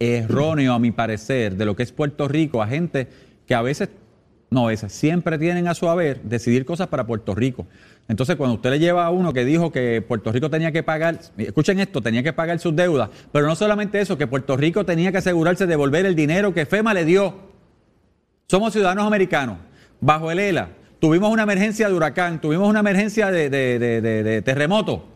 [0.00, 3.06] erróneo, a mi parecer, de lo que es Puerto Rico a gente
[3.46, 3.88] que a veces,
[4.50, 7.68] no a siempre tienen a su haber decidir cosas para Puerto Rico.
[8.08, 11.20] Entonces, cuando usted le lleva a uno que dijo que Puerto Rico tenía que pagar,
[11.38, 15.12] escuchen esto, tenía que pagar sus deudas, pero no solamente eso, que Puerto Rico tenía
[15.12, 17.34] que asegurarse de devolver el dinero que FEMA le dio.
[18.48, 19.56] Somos ciudadanos americanos,
[20.00, 20.68] bajo el ELA.
[21.00, 25.08] Tuvimos una emergencia de huracán, tuvimos una emergencia de, terremoto.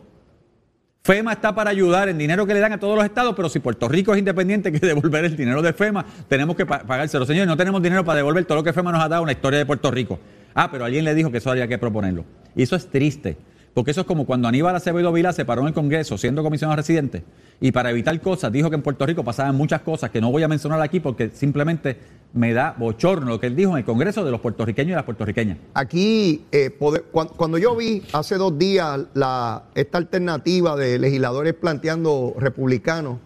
[1.03, 3.59] FEMA está para ayudar en dinero que le dan a todos los estados, pero si
[3.59, 7.25] Puerto Rico es independiente, que devolver el dinero de FEMA, tenemos que pa- pagárselo.
[7.25, 9.31] Señores, no tenemos dinero para devolver todo lo que FEMA nos ha dado en la
[9.33, 10.19] historia de Puerto Rico.
[10.53, 12.25] Ah, pero alguien le dijo que eso había que proponerlo.
[12.57, 13.37] Y eso es triste,
[13.73, 16.75] porque eso es como cuando Aníbal Acevedo Vilá se paró en el Congreso siendo comisionado
[16.75, 17.23] residente
[17.61, 20.41] y para evitar cosas dijo que en Puerto Rico pasaban muchas cosas que no voy
[20.41, 21.97] a mencionar aquí porque simplemente
[22.33, 25.03] me da bochorno lo que él dijo en el Congreso de los puertorriqueños y las
[25.03, 25.59] puertorriqueñas.
[25.75, 26.75] Aquí, eh,
[27.11, 33.19] cuando, yo vi hace dos días la, esta alternativa de legisladores planteando republicanos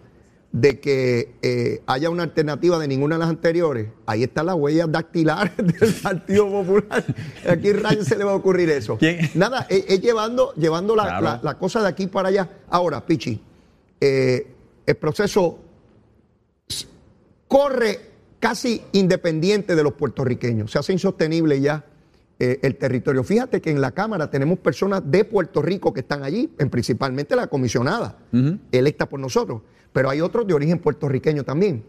[0.52, 4.90] de que eh, haya una alternativa de ninguna de las anteriores, ahí están las huellas
[4.92, 7.04] dactilares del Partido Popular.
[7.48, 8.98] Aquí rayo se le va a ocurrir eso.
[8.98, 9.30] ¿Quién?
[9.34, 11.22] Nada, es, es llevando, llevando la, Claro.
[11.24, 12.50] la- la cosa de aquí para allá.
[12.68, 13.40] Ahora, Pichi,
[14.00, 14.46] eh,
[14.84, 15.58] el proceso
[17.48, 18.00] corre
[18.40, 20.70] casi independiente de los puertorriqueños.
[20.70, 21.84] Se hace insostenible ya
[22.38, 23.22] eh, el territorio.
[23.22, 27.36] Fíjate que en la Cámara tenemos personas de Puerto Rico que están allí, en principalmente
[27.36, 28.18] la comisionada,
[28.72, 29.62] electa por nosotros,
[29.92, 31.84] pero hay otros de origen puertorriqueño también.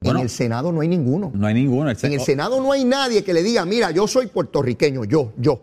[0.00, 0.18] Bueno.
[0.18, 1.30] en el Senado no hay ninguno.
[1.32, 1.88] No hay ninguno.
[1.88, 5.32] El En el Senado no hay nadie que le diga, mira, yo soy puertorriqueño, yo,
[5.36, 5.60] yo.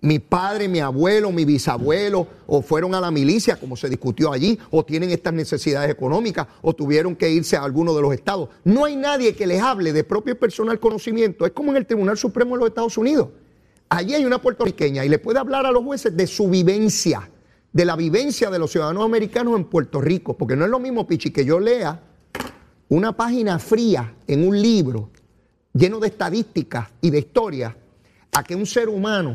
[0.00, 4.58] mi padre, mi abuelo, mi bisabuelo, o fueron a la milicia, como se discutió allí,
[4.70, 8.48] o tienen estas necesidades económicas, o tuvieron que irse a alguno de los estados.
[8.64, 11.44] No hay nadie que les hable de propio personal conocimiento.
[11.46, 13.28] Es como en el Tribunal Supremo de los Estados Unidos.
[13.88, 17.28] Allí hay una puertorriqueña y le puede hablar a los jueces de su vivencia,
[17.72, 21.06] de la vivencia de los ciudadanos americanos en Puerto Rico, porque no es lo mismo,
[21.06, 22.00] Pichi, que yo lea
[22.88, 25.10] una página fría en un libro
[25.72, 27.74] lleno de estadísticas y de historias,
[28.32, 29.32] a que un ser humano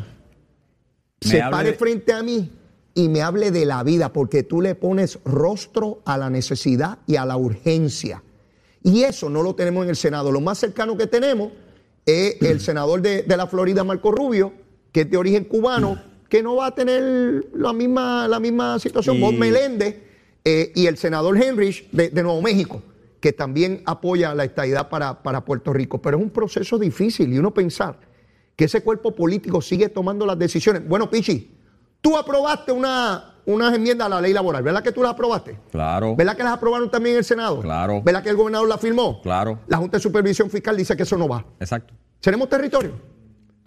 [1.24, 2.52] Me se pare de- frente a mí
[2.94, 7.16] y me hable de la vida, porque tú le pones rostro a la necesidad y
[7.16, 8.24] a la urgencia.
[8.84, 10.32] Y eso no lo tenemos en el Senado.
[10.32, 11.52] Lo más cercano que tenemos
[12.06, 14.54] es el senador de, de la Florida, Marco Rubio,
[14.92, 19.18] que es de origen cubano, que no va a tener la misma, la misma situación.
[19.18, 19.96] Y- Bob Meléndez
[20.46, 22.82] eh, y el senador Henrich de, de Nuevo México,
[23.20, 26.02] que también apoya la estadidad para, para Puerto Rico.
[26.02, 28.00] Pero es un proceso difícil y uno pensar
[28.56, 30.88] que ese cuerpo político sigue tomando las decisiones.
[30.88, 31.56] Bueno, Pichi,
[32.02, 35.58] tú aprobaste una, unas enmiendas a la ley laboral, ¿verdad que tú las aprobaste?
[35.72, 36.16] Claro.
[36.16, 37.62] ¿Verdad que las aprobaron también en el Senado?
[37.62, 38.02] Claro.
[38.04, 39.22] ¿Verdad que el gobernador la firmó?
[39.22, 39.60] Claro.
[39.68, 41.46] La Junta de Supervisión Fiscal dice que eso no va.
[41.60, 41.94] Exacto.
[42.20, 42.92] ¿Seremos territorio?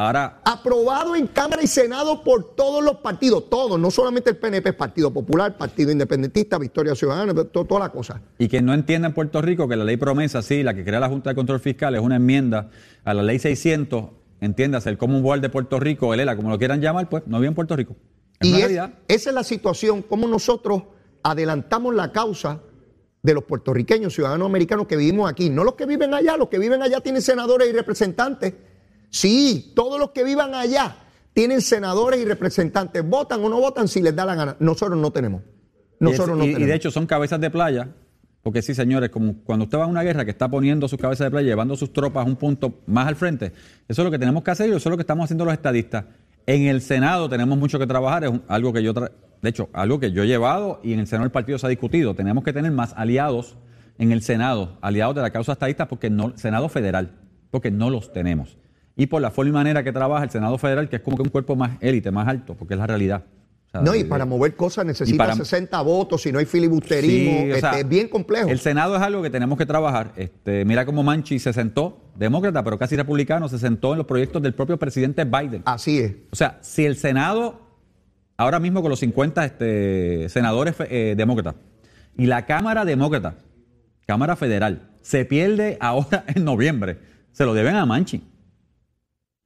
[0.01, 4.72] Ahora, Aprobado en Cámara y Senado por todos los partidos, todos, no solamente el PNP,
[4.72, 8.22] Partido Popular, Partido Independentista, Victoria Ciudadana, to- toda la cosa.
[8.38, 11.01] y que no entienda en Puerto Rico que la ley promesa, sí, la que crea
[11.01, 12.70] la Junta de Control Fiscal, es una enmienda
[13.05, 14.05] a la ley 600,
[14.40, 17.48] entiéndase, el Commonwealth de Puerto Rico, el ELA, como lo quieran llamar, pues no vive
[17.48, 17.94] en Puerto Rico.
[18.40, 20.82] Es Y es- esa es la situación, como nosotros
[21.22, 22.61] adelantamos la causa
[23.22, 25.51] de los puertorriqueños, ciudadanos americanos que vivimos aquí.
[25.51, 28.55] No los que viven allá, los que viven allá tienen senadores y representantes.
[29.11, 30.96] Sí, todos los que vivan allá
[31.32, 33.06] tienen senadores y representantes.
[33.08, 34.56] Votan o no votan si les da la gana.
[34.61, 35.42] Nosotros no tenemos.
[35.98, 36.68] Nosotros y, no y- y tenemos.
[36.68, 37.88] de hecho son cabezas de playa,
[38.42, 41.26] porque sí, señores, como cuando usted va a una guerra que está poniendo sus cabezas
[41.26, 43.52] de playa, llevando sus tropas a un punto más al frente,
[43.88, 45.52] eso es lo que tenemos que hacer y eso es lo que estamos haciendo los
[45.54, 46.04] estadistas.
[46.46, 49.11] En el Senado tenemos mucho que trabajar, es algo que yo, tra-
[49.42, 51.68] de hecho, algo que yo he llevado y en el Senado del partido se ha
[51.68, 52.14] discutido.
[52.14, 53.56] Tenemos que tener más aliados
[53.98, 57.12] en el Senado, aliados de la causa estadista, porque no, Senado federal,
[57.50, 58.56] porque no los tenemos.
[59.01, 61.22] Y por la forma y manera que trabaja el Senado federal, que es como que
[61.22, 63.24] un cuerpo más élite, más alto, porque es la realidad.
[63.68, 67.30] O sea, No, y para mover cosas necesita para- 60 votos, si no hay filibusterismo,
[67.30, 68.51] Sí, este, sea, es bien complejo.
[68.51, 70.12] El Senado es algo que tenemos que trabajar.
[70.16, 74.42] Este, mira cómo Manchi se sentó, demócrata, pero casi republicano, se sentó en los proyectos
[74.42, 75.62] del propio presidente Biden.
[75.64, 76.12] Así es.
[76.30, 77.59] O sea, si el Senado,
[78.36, 81.55] ahora mismo con los 50 este, senadores eh, demócratas,
[82.18, 83.36] y la Cámara Demócrata,
[84.07, 86.98] Cámara Federal, se pierde ahora en noviembre,
[87.32, 88.24] se lo deben a Manchi.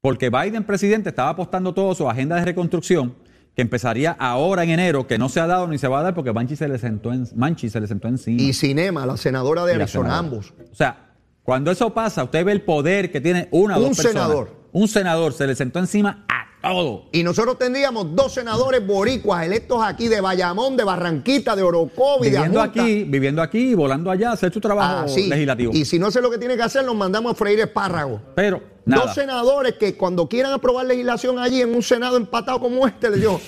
[0.04, 3.14] Porque Biden, presidente, estaba apostando todo su agenda de reconstrucción,
[3.56, 6.14] que empezaría ahora en enero, que no se ha dado ni se va a dar
[6.14, 8.42] porque Manchi se le sentó, en, Manchi se le sentó encima.
[8.42, 10.18] Y Cinema, la senadora de Arizona, senadora.
[10.18, 10.52] ambos.
[10.70, 13.96] O sea, cuando eso pasa, usted ve el poder que tiene una o Un dos
[13.96, 14.24] personas.
[14.24, 14.56] senador.
[14.72, 17.06] Un senador se le sentó encima a todo.
[17.10, 22.36] Y nosotros tendríamos dos senadores boricuas electos aquí de Bayamón, de Barranquita, de Orocovi, de
[22.36, 25.28] Viviendo aquí, viviendo aquí y volando allá hacer su trabajo Así.
[25.28, 25.72] legislativo.
[25.74, 28.20] Y si no sé lo que tiene que hacer, nos mandamos a freír espárragos.
[28.34, 29.06] Pero, nada.
[29.06, 33.16] Dos senadores que cuando quieran aprobar legislación allí en un senado empatado como este, le
[33.18, 33.40] digo,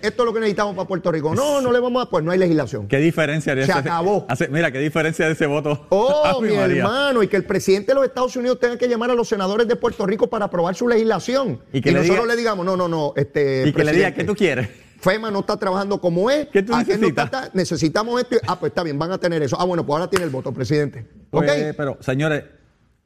[0.00, 1.34] esto es lo que necesitamos para Puerto Rico.
[1.34, 2.86] No, no le vamos a, pues no hay legislación.
[2.86, 4.26] ¿Qué diferencia de Se ese- acabó.
[4.28, 5.86] hace- mira, qué diferencia de ese voto.
[5.90, 9.14] Oh, mi hermano, y que el presidente de los Estados Unidos tenga que llamar a
[9.14, 11.60] los senadores de Puerto Rico para aprobar su legislación.
[11.72, 13.66] Y que le nosotros diga- le digamos, no, no, no, este.
[13.68, 14.68] Y que le diga, ¿qué tú quieres?
[15.00, 16.46] FEMA no está trabajando como es.
[16.48, 17.54] ¿Qué tú no necesitas?
[17.54, 18.36] necesitamos esto.
[18.36, 19.56] y- Ah, pues está bien, van a tener eso.
[19.58, 21.06] Ah, bueno, pues ahora tiene el voto, presidente.
[21.30, 21.44] ¿Ok?
[21.44, 22.44] Pues, pero, señores,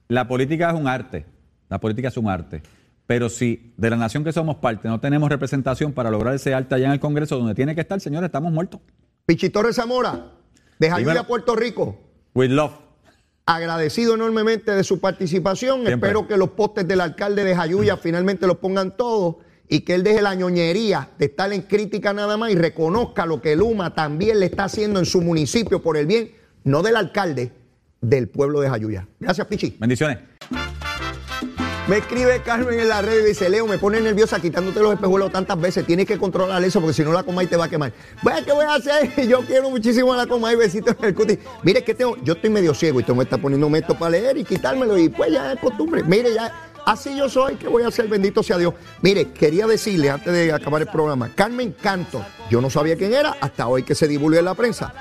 [0.08, 1.24] la política es un arte.
[1.72, 2.60] La política es un arte.
[3.06, 6.74] Pero si de la nación que somos parte no tenemos representación para lograr ese arte
[6.74, 8.78] allá en el Congreso donde tiene que estar, señores, estamos muertos.
[9.24, 10.32] Pichitorre Zamora,
[10.78, 11.26] de Jayuya, Dímelo.
[11.26, 11.98] Puerto Rico.
[12.34, 12.72] With love.
[13.46, 15.86] Agradecido enormemente de su participación.
[15.86, 16.10] Siempre.
[16.10, 20.02] Espero que los postes del alcalde de Jayuya finalmente los pongan todos y que él
[20.02, 24.40] deje la ñoñería de estar en crítica nada más y reconozca lo que Luma también
[24.40, 26.32] le está haciendo en su municipio por el bien,
[26.64, 27.50] no del alcalde,
[28.02, 29.08] del pueblo de Jayuya.
[29.18, 29.76] Gracias, Pichi.
[29.80, 30.18] Bendiciones.
[31.88, 35.32] Me escribe Carmen en la red y dice, Leo, me pone nerviosa quitándote los espejuelos
[35.32, 35.84] tantas veces.
[35.84, 37.92] Tienes que controlar eso porque si no la Comay te va a quemar.
[38.22, 39.10] Bueno, ¿qué voy a hacer?
[39.28, 41.38] Yo quiero muchísimo la Comay, besitos en el cutis.
[41.64, 44.36] Mire, que tengo, yo estoy medio ciego y tú me estás poniéndome esto para leer
[44.38, 46.04] y quitármelo y pues ya es costumbre.
[46.04, 48.06] Mire, ya así yo soy, ¿qué voy a hacer?
[48.06, 48.74] Bendito sea Dios.
[49.00, 53.36] Mire, quería decirle antes de acabar el programa, Carmen Canto, yo no sabía quién era
[53.40, 54.94] hasta hoy que se divulgó en la prensa.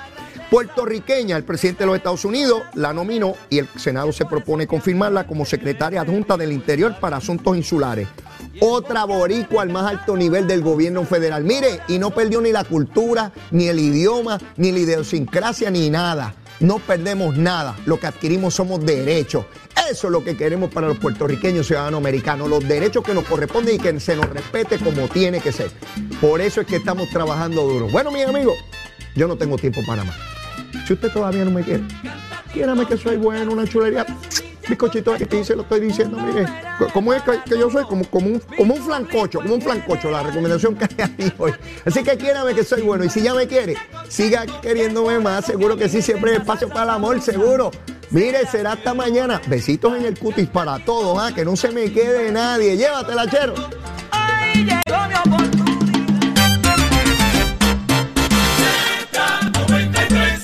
[0.52, 5.26] Puertorriqueña, el presidente de los Estados Unidos la nominó y el Senado se propone confirmarla
[5.26, 8.10] como secretaria adjunta del Interior para Asuntos Insulares.
[8.60, 11.46] Otra boricua al más alto nivel del gobierno federal.
[11.46, 16.36] Mire, y no perdió ni la cultura, ni el idioma, ni la idiosincrasia, ni nada.
[16.60, 17.78] no perdemos nada.
[17.86, 19.46] Lo que adquirimos somos derechos.
[19.90, 22.50] Eso es lo que queremos para los puertorriqueños ciudadanos americanos.
[22.50, 25.72] Los derechos que nos corresponden y que se nos respete como tiene que ser.
[26.20, 27.88] Por eso es que estamos trabajando duro.
[27.88, 28.58] Bueno, mis amigos,
[29.16, 30.31] yo no tengo tiempo para más.
[30.88, 31.84] Si usted todavía no me quiere,
[32.54, 34.06] quiérame que soy bueno, una chulería
[34.72, 36.46] bizcochito aquí se lo estoy diciendo, mire,
[36.94, 40.76] como es que, yo soy como, un, como un flancocho, como un flancocho, la recomendación
[40.76, 41.54] que hay hoy.
[41.86, 43.76] Así que quiérame que soy bueno y si ya me quiere,
[44.08, 47.72] siga queriéndome más, seguro que sí, siempre hay espacio para el amor, seguro.
[48.12, 49.42] Mire, será hasta mañana.
[49.48, 51.34] Besitos en el cutis para todos, ¿ah?
[51.34, 52.76] que no se me quede nadie.
[52.76, 53.54] Llévatela, chero.